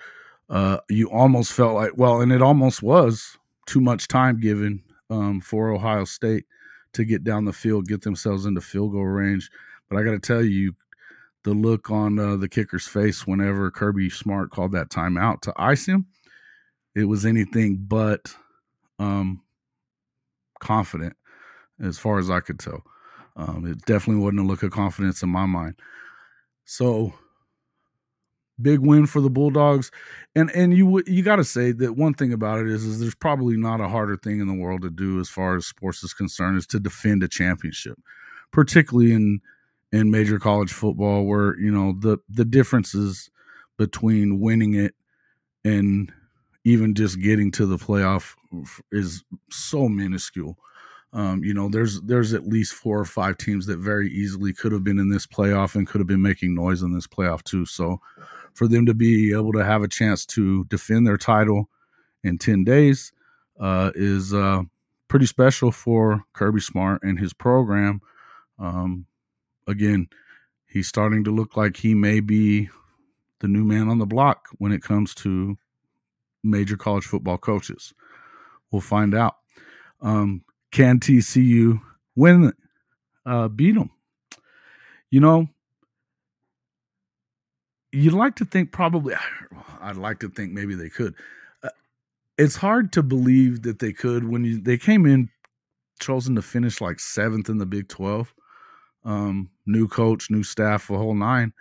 Uh, 0.49 0.77
you 0.89 1.09
almost 1.09 1.53
felt 1.53 1.73
like, 1.73 1.91
well, 1.95 2.21
and 2.21 2.31
it 2.31 2.41
almost 2.41 2.83
was 2.83 3.37
too 3.65 3.81
much 3.81 4.07
time 4.07 4.39
given 4.39 4.83
um, 5.09 5.41
for 5.41 5.71
Ohio 5.71 6.05
State 6.05 6.45
to 6.93 7.03
get 7.03 7.23
down 7.23 7.45
the 7.45 7.53
field, 7.53 7.87
get 7.87 8.01
themselves 8.01 8.45
into 8.45 8.61
field 8.61 8.91
goal 8.91 9.05
range. 9.05 9.49
But 9.89 9.97
I 9.97 10.03
got 10.03 10.11
to 10.11 10.19
tell 10.19 10.43
you, 10.43 10.75
the 11.43 11.53
look 11.53 11.91
on 11.91 12.17
uh, 12.17 12.35
the 12.37 12.49
kicker's 12.49 12.87
face 12.87 13.27
whenever 13.27 13.69
Kirby 13.69 14.09
Smart 14.09 14.49
called 14.49 14.71
that 14.71 14.89
timeout 14.89 15.41
to 15.41 15.53
ice 15.55 15.85
him, 15.85 16.07
it 16.95 17.03
was 17.03 17.23
anything 17.23 17.77
but 17.87 18.35
um, 18.97 19.43
confident, 20.59 21.15
as 21.79 21.99
far 21.99 22.17
as 22.17 22.31
I 22.31 22.39
could 22.39 22.57
tell. 22.57 22.83
Um, 23.35 23.65
it 23.65 23.85
definitely 23.85 24.23
wasn't 24.23 24.39
a 24.41 24.43
look 24.43 24.63
of 24.63 24.71
confidence 24.71 25.21
in 25.21 25.29
my 25.29 25.45
mind. 25.45 25.75
So 26.65 27.13
big 28.61 28.79
win 28.79 29.05
for 29.05 29.21
the 29.21 29.29
Bulldogs, 29.29 29.91
and 30.35 30.49
and 30.51 30.75
you 30.75 31.03
you 31.05 31.23
got 31.23 31.37
to 31.37 31.43
say 31.43 31.71
that 31.73 31.97
one 31.97 32.13
thing 32.13 32.33
about 32.33 32.59
it 32.59 32.67
is 32.67 32.83
is 32.83 32.99
there's 32.99 33.15
probably 33.15 33.57
not 33.57 33.81
a 33.81 33.89
harder 33.89 34.17
thing 34.17 34.39
in 34.39 34.47
the 34.47 34.53
world 34.53 34.81
to 34.83 34.89
do 34.89 35.19
as 35.19 35.29
far 35.29 35.55
as 35.55 35.65
sports 35.65 36.03
is 36.03 36.13
concerned 36.13 36.57
is 36.57 36.67
to 36.67 36.79
defend 36.79 37.23
a 37.23 37.27
championship, 37.27 37.97
particularly 38.51 39.11
in 39.11 39.41
in 39.91 40.11
major 40.11 40.39
college 40.39 40.71
football 40.71 41.25
where 41.25 41.57
you 41.59 41.71
know 41.71 41.95
the 41.99 42.17
the 42.29 42.45
differences 42.45 43.29
between 43.77 44.39
winning 44.39 44.73
it 44.73 44.95
and 45.65 46.11
even 46.63 46.93
just 46.95 47.21
getting 47.21 47.51
to 47.51 47.65
the 47.65 47.77
playoff 47.77 48.35
is 48.91 49.23
so 49.51 49.89
minuscule. 49.89 50.57
Um, 51.15 51.45
you 51.45 51.53
know, 51.53 51.69
there's 51.69 52.01
there's 52.01 52.33
at 52.33 52.45
least 52.45 52.73
four 52.73 52.99
or 52.99 53.05
five 53.05 53.37
teams 53.37 53.65
that 53.67 53.77
very 53.77 54.11
easily 54.11 54.51
could 54.51 54.73
have 54.73 54.83
been 54.83 54.99
in 54.99 55.09
this 55.09 55.25
playoff 55.25 55.73
and 55.73 55.87
could 55.87 56.01
have 56.01 56.07
been 56.07 56.21
making 56.21 56.53
noise 56.53 56.81
in 56.81 56.93
this 56.93 57.07
playoff 57.07 57.41
too. 57.43 57.65
So, 57.65 58.01
for 58.53 58.67
them 58.67 58.85
to 58.85 58.93
be 58.93 59.31
able 59.31 59.53
to 59.53 59.63
have 59.63 59.81
a 59.81 59.87
chance 59.87 60.25
to 60.27 60.65
defend 60.65 61.07
their 61.07 61.17
title 61.17 61.69
in 62.21 62.37
ten 62.37 62.65
days 62.65 63.13
uh, 63.57 63.91
is 63.95 64.33
uh, 64.33 64.63
pretty 65.07 65.25
special 65.25 65.71
for 65.71 66.25
Kirby 66.33 66.59
Smart 66.59 67.01
and 67.01 67.17
his 67.17 67.33
program. 67.33 68.01
Um, 68.59 69.05
again, 69.67 70.09
he's 70.67 70.89
starting 70.89 71.23
to 71.23 71.31
look 71.31 71.55
like 71.55 71.77
he 71.77 71.95
may 71.95 72.19
be 72.19 72.69
the 73.39 73.47
new 73.47 73.63
man 73.63 73.87
on 73.87 73.99
the 73.99 74.05
block 74.05 74.47
when 74.57 74.73
it 74.73 74.83
comes 74.83 75.15
to 75.15 75.57
major 76.43 76.75
college 76.75 77.05
football 77.05 77.37
coaches. 77.37 77.93
We'll 78.69 78.81
find 78.81 79.15
out. 79.15 79.35
Um, 80.01 80.43
can 80.75 80.99
TCU 80.99 81.79
win? 82.17 82.51
Uh, 83.25 83.47
beat 83.47 83.75
them? 83.75 83.89
You 85.09 85.21
know, 85.21 85.47
you'd 87.93 88.13
like 88.13 88.35
to 88.35 88.45
think 88.45 88.73
probably. 88.73 89.15
I'd 89.79 89.95
like 89.95 90.19
to 90.19 90.27
think 90.27 90.51
maybe 90.51 90.75
they 90.75 90.89
could. 90.89 91.15
Uh, 91.63 91.69
it's 92.37 92.57
hard 92.57 92.91
to 92.91 93.01
believe 93.01 93.61
that 93.61 93.79
they 93.79 93.93
could 93.93 94.27
when 94.27 94.43
you, 94.43 94.59
they 94.59 94.77
came 94.77 95.05
in 95.05 95.29
chosen 96.01 96.35
to 96.35 96.41
finish 96.41 96.81
like 96.81 96.99
seventh 96.99 97.47
in 97.47 97.57
the 97.57 97.65
Big 97.65 97.87
Twelve. 97.87 98.33
Um, 99.05 99.49
new 99.65 99.87
coach, 99.87 100.29
new 100.29 100.43
staff, 100.43 100.89
a 100.89 100.97
whole 100.97 101.15
nine. 101.15 101.53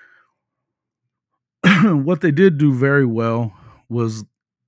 what 1.84 2.20
they 2.20 2.32
did 2.32 2.58
do 2.58 2.74
very 2.74 3.06
well 3.06 3.52
was 3.88 4.24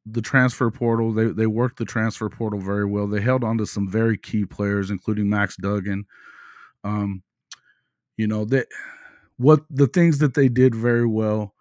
the 0.06 0.22
transfer 0.22 0.70
portal. 0.70 1.12
They 1.12 1.26
they 1.26 1.46
worked 1.46 1.78
the 1.78 1.84
transfer 1.84 2.28
portal 2.28 2.60
very 2.60 2.86
well. 2.86 3.06
They 3.06 3.20
held 3.20 3.44
on 3.44 3.58
to 3.58 3.66
some 3.66 3.90
very 3.90 4.16
key 4.16 4.44
players, 4.44 4.90
including 4.90 5.28
Max 5.28 5.56
Duggan. 5.56 6.06
Um, 6.84 7.22
you 8.16 8.26
know 8.26 8.44
that 8.46 8.68
what 9.36 9.60
the 9.68 9.88
things 9.88 10.18
that 10.18 10.34
they 10.34 10.48
did 10.48 10.74
very 10.74 11.06
well 11.06 11.54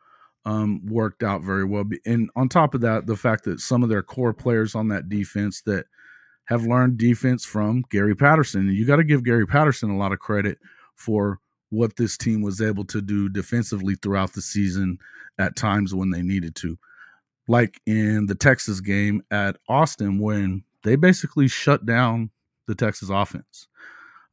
um, 0.45 0.85
worked 0.85 1.23
out 1.23 1.41
very 1.41 1.65
well. 1.65 1.83
And 2.05 2.29
on 2.35 2.47
top 2.47 2.75
of 2.75 2.81
that, 2.81 3.07
the 3.07 3.17
fact 3.17 3.43
that 3.45 3.59
some 3.59 3.83
of 3.83 3.89
their 3.89 4.03
core 4.03 4.33
players 4.33 4.75
on 4.75 4.89
that 4.89 5.09
defense 5.09 5.61
that 5.63 5.85
have 6.45 6.63
learned 6.63 6.99
defense 6.99 7.43
from 7.43 7.83
Gary 7.89 8.15
Patterson, 8.15 8.67
and 8.67 8.77
you 8.77 8.85
got 8.85 8.97
to 8.97 9.03
give 9.03 9.23
Gary 9.23 9.47
Patterson 9.47 9.89
a 9.89 9.97
lot 9.97 10.11
of 10.11 10.19
credit 10.19 10.59
for 10.95 11.39
what 11.69 11.95
this 11.97 12.15
team 12.17 12.41
was 12.41 12.61
able 12.61 12.85
to 12.85 13.01
do 13.01 13.27
defensively 13.27 13.95
throughout 13.95 14.33
the 14.33 14.41
season 14.41 14.99
at 15.39 15.55
times 15.55 15.95
when 15.95 16.11
they 16.11 16.21
needed 16.21 16.55
to 16.55 16.77
like 17.47 17.79
in 17.85 18.25
the 18.25 18.35
Texas 18.35 18.79
game 18.79 19.21
at 19.31 19.57
Austin 19.69 20.19
when 20.19 20.63
they 20.83 20.95
basically 20.95 21.47
shut 21.47 21.85
down 21.85 22.31
the 22.67 22.75
Texas 22.75 23.09
offense. 23.09 23.67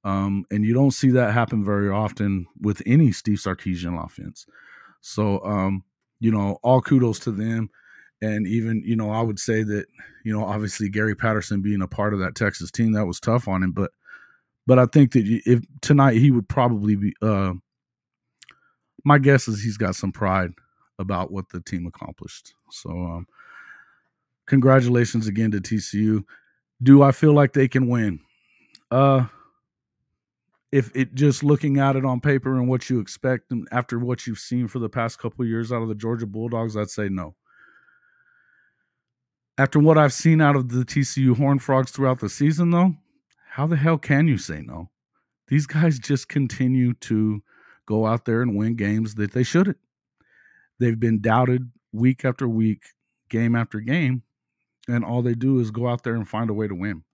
Um, 0.05 0.45
and 0.51 0.65
you 0.65 0.75
don't 0.75 0.91
see 0.91 1.11
that 1.11 1.33
happen 1.33 1.65
very 1.65 1.89
often 1.89 2.47
with 2.61 2.83
any 2.87 3.13
Steve 3.13 3.39
Sarkisian 3.39 4.03
offense. 4.03 4.47
So, 5.01 5.45
um, 5.45 5.85
you 6.21 6.31
know, 6.31 6.59
all 6.63 6.81
kudos 6.81 7.19
to 7.21 7.31
them. 7.31 7.71
And 8.21 8.47
even, 8.47 8.83
you 8.85 8.97
know, 8.97 9.11
I 9.11 9.21
would 9.21 9.39
say 9.39 9.63
that, 9.65 9.87
you 10.25 10.33
know, 10.33 10.45
obviously 10.45 10.89
Gary 10.89 11.15
Patterson 11.15 11.61
being 11.61 11.83
a 11.83 11.89
part 11.89 12.15
of 12.15 12.21
that 12.21 12.35
Texas 12.35 12.71
team, 12.71 12.93
that 12.93 13.07
was 13.07 13.21
tough 13.21 13.49
on 13.49 13.63
him. 13.63 13.73
But, 13.73 13.91
but 14.67 14.79
I 14.79 14.87
think 14.87 15.13
that 15.13 15.25
if 15.27 15.61
tonight 15.81 16.17
he 16.17 16.31
would 16.31 16.49
probably 16.49 16.95
be, 16.95 17.15
uh, 17.21 17.55
my 19.05 19.19
guess 19.19 19.49
is 19.49 19.63
he's 19.63 19.77
got 19.77 19.97
some 19.97 20.13
pride 20.13 20.53
about 21.03 21.31
what 21.31 21.51
the 21.51 21.61
team 21.61 21.87
accomplished. 21.87 22.55
So, 22.71 22.91
um, 22.91 23.27
congratulations 24.47 25.27
again 25.27 25.51
to 25.51 25.61
TCU. 25.61 26.25
Do 26.83 27.03
I 27.03 27.13
feel 27.13 27.35
like 27.35 27.53
they 27.53 27.69
can 27.69 27.89
win? 27.89 28.21
Uh, 28.91 29.27
if 30.73 30.91
it 30.97 31.15
just 31.15 31.45
looking 31.45 31.79
at 31.79 31.97
it 31.97 32.05
on 32.05 32.21
paper 32.21 32.57
and 32.57 32.67
what 32.67 32.89
you 32.89 32.99
expect, 32.99 33.53
and 33.53 33.69
after 33.71 33.99
what 33.99 34.27
you've 34.27 34.39
seen 34.39 34.67
for 34.67 34.79
the 34.79 34.89
past 34.89 35.19
couple 35.19 35.45
years 35.45 35.71
out 35.71 35.83
of 35.83 35.89
the 35.89 35.95
Georgia 35.95 36.27
Bulldogs, 36.27 36.77
I'd 36.77 36.89
say 36.89 37.11
no. 37.11 37.35
After 39.59 39.79
what 39.79 39.99
I've 39.99 40.15
seen 40.15 40.41
out 40.41 40.57
of 40.57 40.71
the 40.71 40.85
TCU 40.85 41.37
Horn 41.37 41.59
Frogs 41.59 41.91
throughout 41.91 42.21
the 42.21 42.31
season, 42.31 42.71
though, 42.71 42.95
how 43.51 43.67
the 43.67 43.77
hell 43.77 43.99
can 43.99 44.27
you 44.27 44.39
say 44.39 44.63
no? 44.63 44.89
These 45.49 45.67
guys 45.67 45.99
just 45.99 46.31
continue 46.31 46.95
to 46.95 47.43
go 47.85 48.07
out 48.07 48.25
there 48.25 48.41
and 48.41 48.57
win 48.57 48.75
games 48.75 49.17
that 49.17 49.33
they 49.33 49.43
shouldn't. 49.43 49.77
They've 50.83 50.99
been 50.99 51.21
doubted 51.21 51.71
week 51.93 52.25
after 52.25 52.49
week, 52.49 52.83
game 53.29 53.55
after 53.55 53.79
game, 53.79 54.25
and 54.89 55.05
all 55.05 55.23
they 55.23 55.35
do 55.35 55.61
is 55.61 55.71
go 55.71 55.87
out 55.87 56.03
there 56.03 56.17
and 56.17 56.29
find 56.29 56.51
a 56.51 56.55
way 56.55 56.67
to 56.67 56.75
win. 56.75 57.05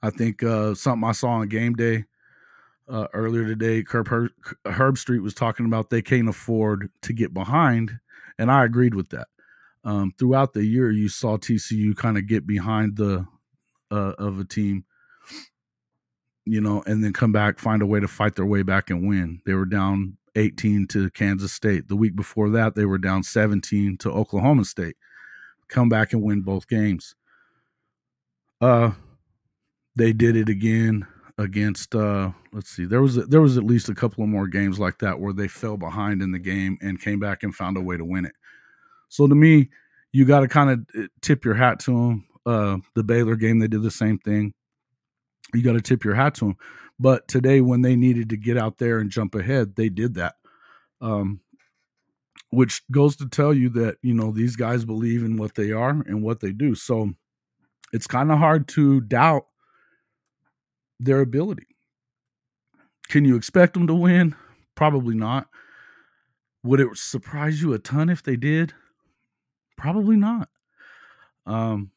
I 0.00 0.10
think 0.10 0.44
uh, 0.44 0.76
something 0.76 1.08
I 1.08 1.10
saw 1.10 1.30
on 1.30 1.48
game 1.48 1.72
day 1.74 2.04
uh, 2.88 3.08
earlier 3.12 3.44
today, 3.44 3.82
Herbstreit 3.82 5.22
was 5.24 5.34
talking 5.34 5.66
about 5.66 5.90
they 5.90 6.02
can't 6.02 6.28
afford 6.28 6.88
to 7.02 7.12
get 7.12 7.34
behind, 7.34 7.98
and 8.38 8.48
I 8.48 8.64
agreed 8.64 8.94
with 8.94 9.08
that. 9.08 9.26
Um, 9.82 10.12
throughout 10.16 10.52
the 10.52 10.64
year, 10.64 10.92
you 10.92 11.08
saw 11.08 11.36
TCU 11.36 11.96
kind 11.96 12.16
of 12.16 12.28
get 12.28 12.46
behind 12.46 12.96
the 12.96 13.26
uh, 13.90 14.12
of 14.18 14.38
a 14.38 14.44
team, 14.44 14.84
you 16.44 16.60
know, 16.60 16.84
and 16.86 17.02
then 17.02 17.12
come 17.12 17.32
back, 17.32 17.58
find 17.58 17.82
a 17.82 17.86
way 17.86 17.98
to 17.98 18.06
fight 18.06 18.36
their 18.36 18.46
way 18.46 18.62
back 18.62 18.88
and 18.88 19.08
win. 19.08 19.40
They 19.44 19.54
were 19.54 19.66
down 19.66 20.16
18 20.36 20.86
to 20.88 21.10
Kansas 21.10 21.52
State. 21.52 21.88
The 21.88 21.96
week 21.96 22.16
before 22.16 22.50
that, 22.50 22.74
they 22.74 22.84
were 22.84 22.98
down 22.98 23.22
17 23.22 23.98
to 23.98 24.10
Oklahoma 24.10 24.64
State. 24.64 24.96
Come 25.68 25.88
back 25.88 26.12
and 26.12 26.22
win 26.22 26.42
both 26.42 26.68
games. 26.68 27.14
Uh, 28.60 28.92
they 29.96 30.12
did 30.12 30.36
it 30.36 30.48
again 30.48 31.06
against. 31.38 31.94
Uh, 31.94 32.30
let's 32.52 32.70
see, 32.70 32.84
there 32.84 33.02
was 33.02 33.16
there 33.26 33.40
was 33.40 33.56
at 33.56 33.64
least 33.64 33.88
a 33.88 33.94
couple 33.94 34.22
of 34.22 34.30
more 34.30 34.46
games 34.46 34.78
like 34.78 34.98
that 34.98 35.18
where 35.18 35.32
they 35.32 35.48
fell 35.48 35.76
behind 35.76 36.22
in 36.22 36.32
the 36.32 36.38
game 36.38 36.78
and 36.80 37.00
came 37.00 37.18
back 37.18 37.42
and 37.42 37.54
found 37.54 37.76
a 37.76 37.80
way 37.80 37.96
to 37.96 38.04
win 38.04 38.24
it. 38.24 38.34
So 39.08 39.26
to 39.26 39.34
me, 39.34 39.70
you 40.12 40.24
got 40.24 40.40
to 40.40 40.48
kind 40.48 40.70
of 40.70 40.86
uh, 40.98 41.06
tip 41.20 41.44
your 41.44 41.54
hat 41.54 41.80
to 41.80 41.90
them. 41.92 42.26
Uh, 42.46 42.76
the 42.94 43.02
Baylor 43.02 43.36
game, 43.36 43.58
they 43.58 43.68
did 43.68 43.82
the 43.82 43.90
same 43.90 44.18
thing. 44.18 44.52
You 45.52 45.62
got 45.62 45.72
to 45.72 45.80
tip 45.80 46.04
your 46.04 46.14
hat 46.14 46.34
to 46.36 46.46
them. 46.46 46.56
But 46.98 47.26
today, 47.28 47.60
when 47.60 47.82
they 47.82 47.96
needed 47.96 48.30
to 48.30 48.36
get 48.36 48.56
out 48.56 48.78
there 48.78 48.98
and 48.98 49.10
jump 49.10 49.34
ahead, 49.34 49.76
they 49.76 49.88
did 49.88 50.14
that. 50.14 50.36
Um, 51.00 51.40
which 52.50 52.82
goes 52.90 53.16
to 53.16 53.28
tell 53.28 53.52
you 53.52 53.68
that, 53.70 53.96
you 54.00 54.14
know, 54.14 54.30
these 54.30 54.54
guys 54.54 54.84
believe 54.84 55.24
in 55.24 55.36
what 55.36 55.56
they 55.56 55.72
are 55.72 55.90
and 55.90 56.22
what 56.22 56.40
they 56.40 56.52
do. 56.52 56.74
So 56.76 57.14
it's 57.92 58.06
kind 58.06 58.30
of 58.30 58.38
hard 58.38 58.68
to 58.68 59.00
doubt 59.00 59.46
their 61.00 61.20
ability. 61.20 61.66
Can 63.08 63.24
you 63.24 63.34
expect 63.34 63.74
them 63.74 63.88
to 63.88 63.94
win? 63.94 64.36
Probably 64.76 65.16
not. 65.16 65.48
Would 66.62 66.80
it 66.80 66.96
surprise 66.96 67.60
you 67.60 67.72
a 67.72 67.78
ton 67.78 68.08
if 68.08 68.22
they 68.22 68.36
did? 68.36 68.72
Probably 69.76 70.16
not. 70.16 70.48
Um, 71.46 71.90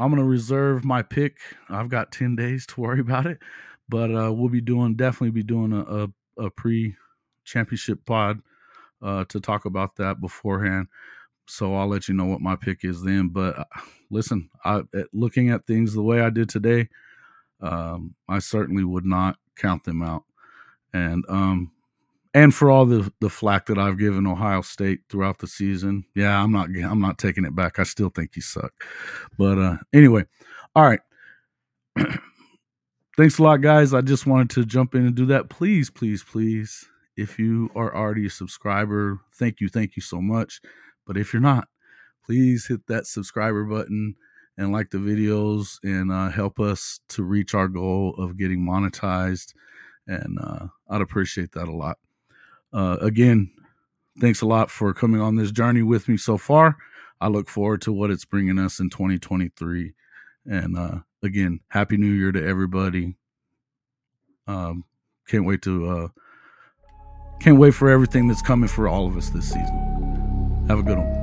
I'm 0.00 0.10
going 0.10 0.22
to 0.22 0.28
reserve 0.28 0.84
my 0.84 1.02
pick. 1.02 1.36
I've 1.68 1.88
got 1.88 2.12
10 2.12 2.34
days 2.34 2.66
to 2.68 2.80
worry 2.80 3.00
about 3.00 3.26
it 3.26 3.38
but 3.88 4.10
uh, 4.10 4.32
we'll 4.32 4.48
be 4.48 4.60
doing 4.60 4.94
definitely 4.94 5.30
be 5.30 5.42
doing 5.42 5.72
a, 5.72 5.80
a, 5.80 6.46
a 6.46 6.50
pre 6.50 6.94
championship 7.44 8.04
pod 8.04 8.40
uh, 9.02 9.24
to 9.24 9.40
talk 9.40 9.64
about 9.64 9.96
that 9.96 10.20
beforehand. 10.20 10.88
So 11.46 11.74
I'll 11.74 11.88
let 11.88 12.08
you 12.08 12.14
know 12.14 12.26
what 12.26 12.40
my 12.42 12.56
pick 12.56 12.84
is 12.84 13.02
then. 13.02 13.28
But 13.28 13.58
uh, 13.58 13.64
listen, 14.10 14.50
I, 14.64 14.82
looking 15.12 15.50
at 15.50 15.66
things 15.66 15.94
the 15.94 16.02
way 16.02 16.20
I 16.20 16.30
did 16.30 16.48
today, 16.48 16.88
um, 17.60 18.14
I 18.28 18.38
certainly 18.38 18.84
would 18.84 19.06
not 19.06 19.36
count 19.56 19.84
them 19.84 20.02
out. 20.02 20.24
And 20.92 21.24
um, 21.28 21.72
and 22.34 22.54
for 22.54 22.70
all 22.70 22.84
the 22.84 23.12
the 23.20 23.30
flack 23.30 23.66
that 23.66 23.78
I've 23.78 23.98
given 23.98 24.26
Ohio 24.26 24.62
State 24.62 25.00
throughout 25.08 25.38
the 25.38 25.46
season. 25.46 26.04
Yeah, 26.14 26.42
I'm 26.42 26.52
not 26.52 26.68
I'm 26.68 27.00
not 27.00 27.18
taking 27.18 27.44
it 27.44 27.54
back. 27.54 27.78
I 27.78 27.82
still 27.82 28.10
think 28.10 28.36
you 28.36 28.42
suck. 28.42 28.72
But 29.38 29.58
uh 29.58 29.76
anyway, 29.92 30.24
all 30.76 30.84
right. 30.84 31.00
Thanks 33.18 33.40
a 33.40 33.42
lot, 33.42 33.62
guys. 33.62 33.94
I 33.94 34.00
just 34.00 34.28
wanted 34.28 34.50
to 34.50 34.64
jump 34.64 34.94
in 34.94 35.04
and 35.04 35.12
do 35.12 35.26
that. 35.26 35.50
Please, 35.50 35.90
please, 35.90 36.22
please, 36.22 36.86
if 37.16 37.36
you 37.36 37.68
are 37.74 37.92
already 37.92 38.26
a 38.26 38.30
subscriber, 38.30 39.18
thank 39.34 39.60
you, 39.60 39.68
thank 39.68 39.96
you 39.96 40.02
so 40.02 40.20
much. 40.20 40.60
But 41.04 41.16
if 41.16 41.32
you're 41.32 41.42
not, 41.42 41.66
please 42.24 42.68
hit 42.68 42.86
that 42.86 43.08
subscriber 43.08 43.64
button 43.64 44.14
and 44.56 44.70
like 44.70 44.90
the 44.90 44.98
videos 44.98 45.78
and 45.82 46.12
uh, 46.12 46.28
help 46.28 46.60
us 46.60 47.00
to 47.08 47.24
reach 47.24 47.54
our 47.54 47.66
goal 47.66 48.14
of 48.18 48.38
getting 48.38 48.60
monetized. 48.60 49.52
And 50.06 50.38
uh, 50.40 50.68
I'd 50.88 51.00
appreciate 51.00 51.50
that 51.54 51.66
a 51.66 51.74
lot. 51.74 51.98
Uh, 52.72 52.98
again, 53.00 53.50
thanks 54.20 54.42
a 54.42 54.46
lot 54.46 54.70
for 54.70 54.94
coming 54.94 55.20
on 55.20 55.34
this 55.34 55.50
journey 55.50 55.82
with 55.82 56.08
me 56.08 56.18
so 56.18 56.38
far. 56.38 56.76
I 57.20 57.26
look 57.26 57.48
forward 57.48 57.82
to 57.82 57.92
what 57.92 58.12
it's 58.12 58.24
bringing 58.24 58.60
us 58.60 58.78
in 58.78 58.90
2023. 58.90 59.92
And 60.46 60.78
uh, 60.78 60.98
again, 61.22 61.60
happy 61.68 61.96
New 61.96 62.12
Year 62.12 62.32
to 62.32 62.44
everybody. 62.44 63.16
Um, 64.46 64.84
can't 65.28 65.44
wait 65.44 65.62
to 65.62 65.88
uh, 65.88 66.08
can't 67.40 67.58
wait 67.58 67.74
for 67.74 67.90
everything 67.90 68.28
that's 68.28 68.42
coming 68.42 68.68
for 68.68 68.88
all 68.88 69.06
of 69.06 69.16
us 69.16 69.30
this 69.30 69.48
season. 69.48 70.64
Have 70.68 70.78
a 70.78 70.82
good 70.82 70.98
one. 70.98 71.17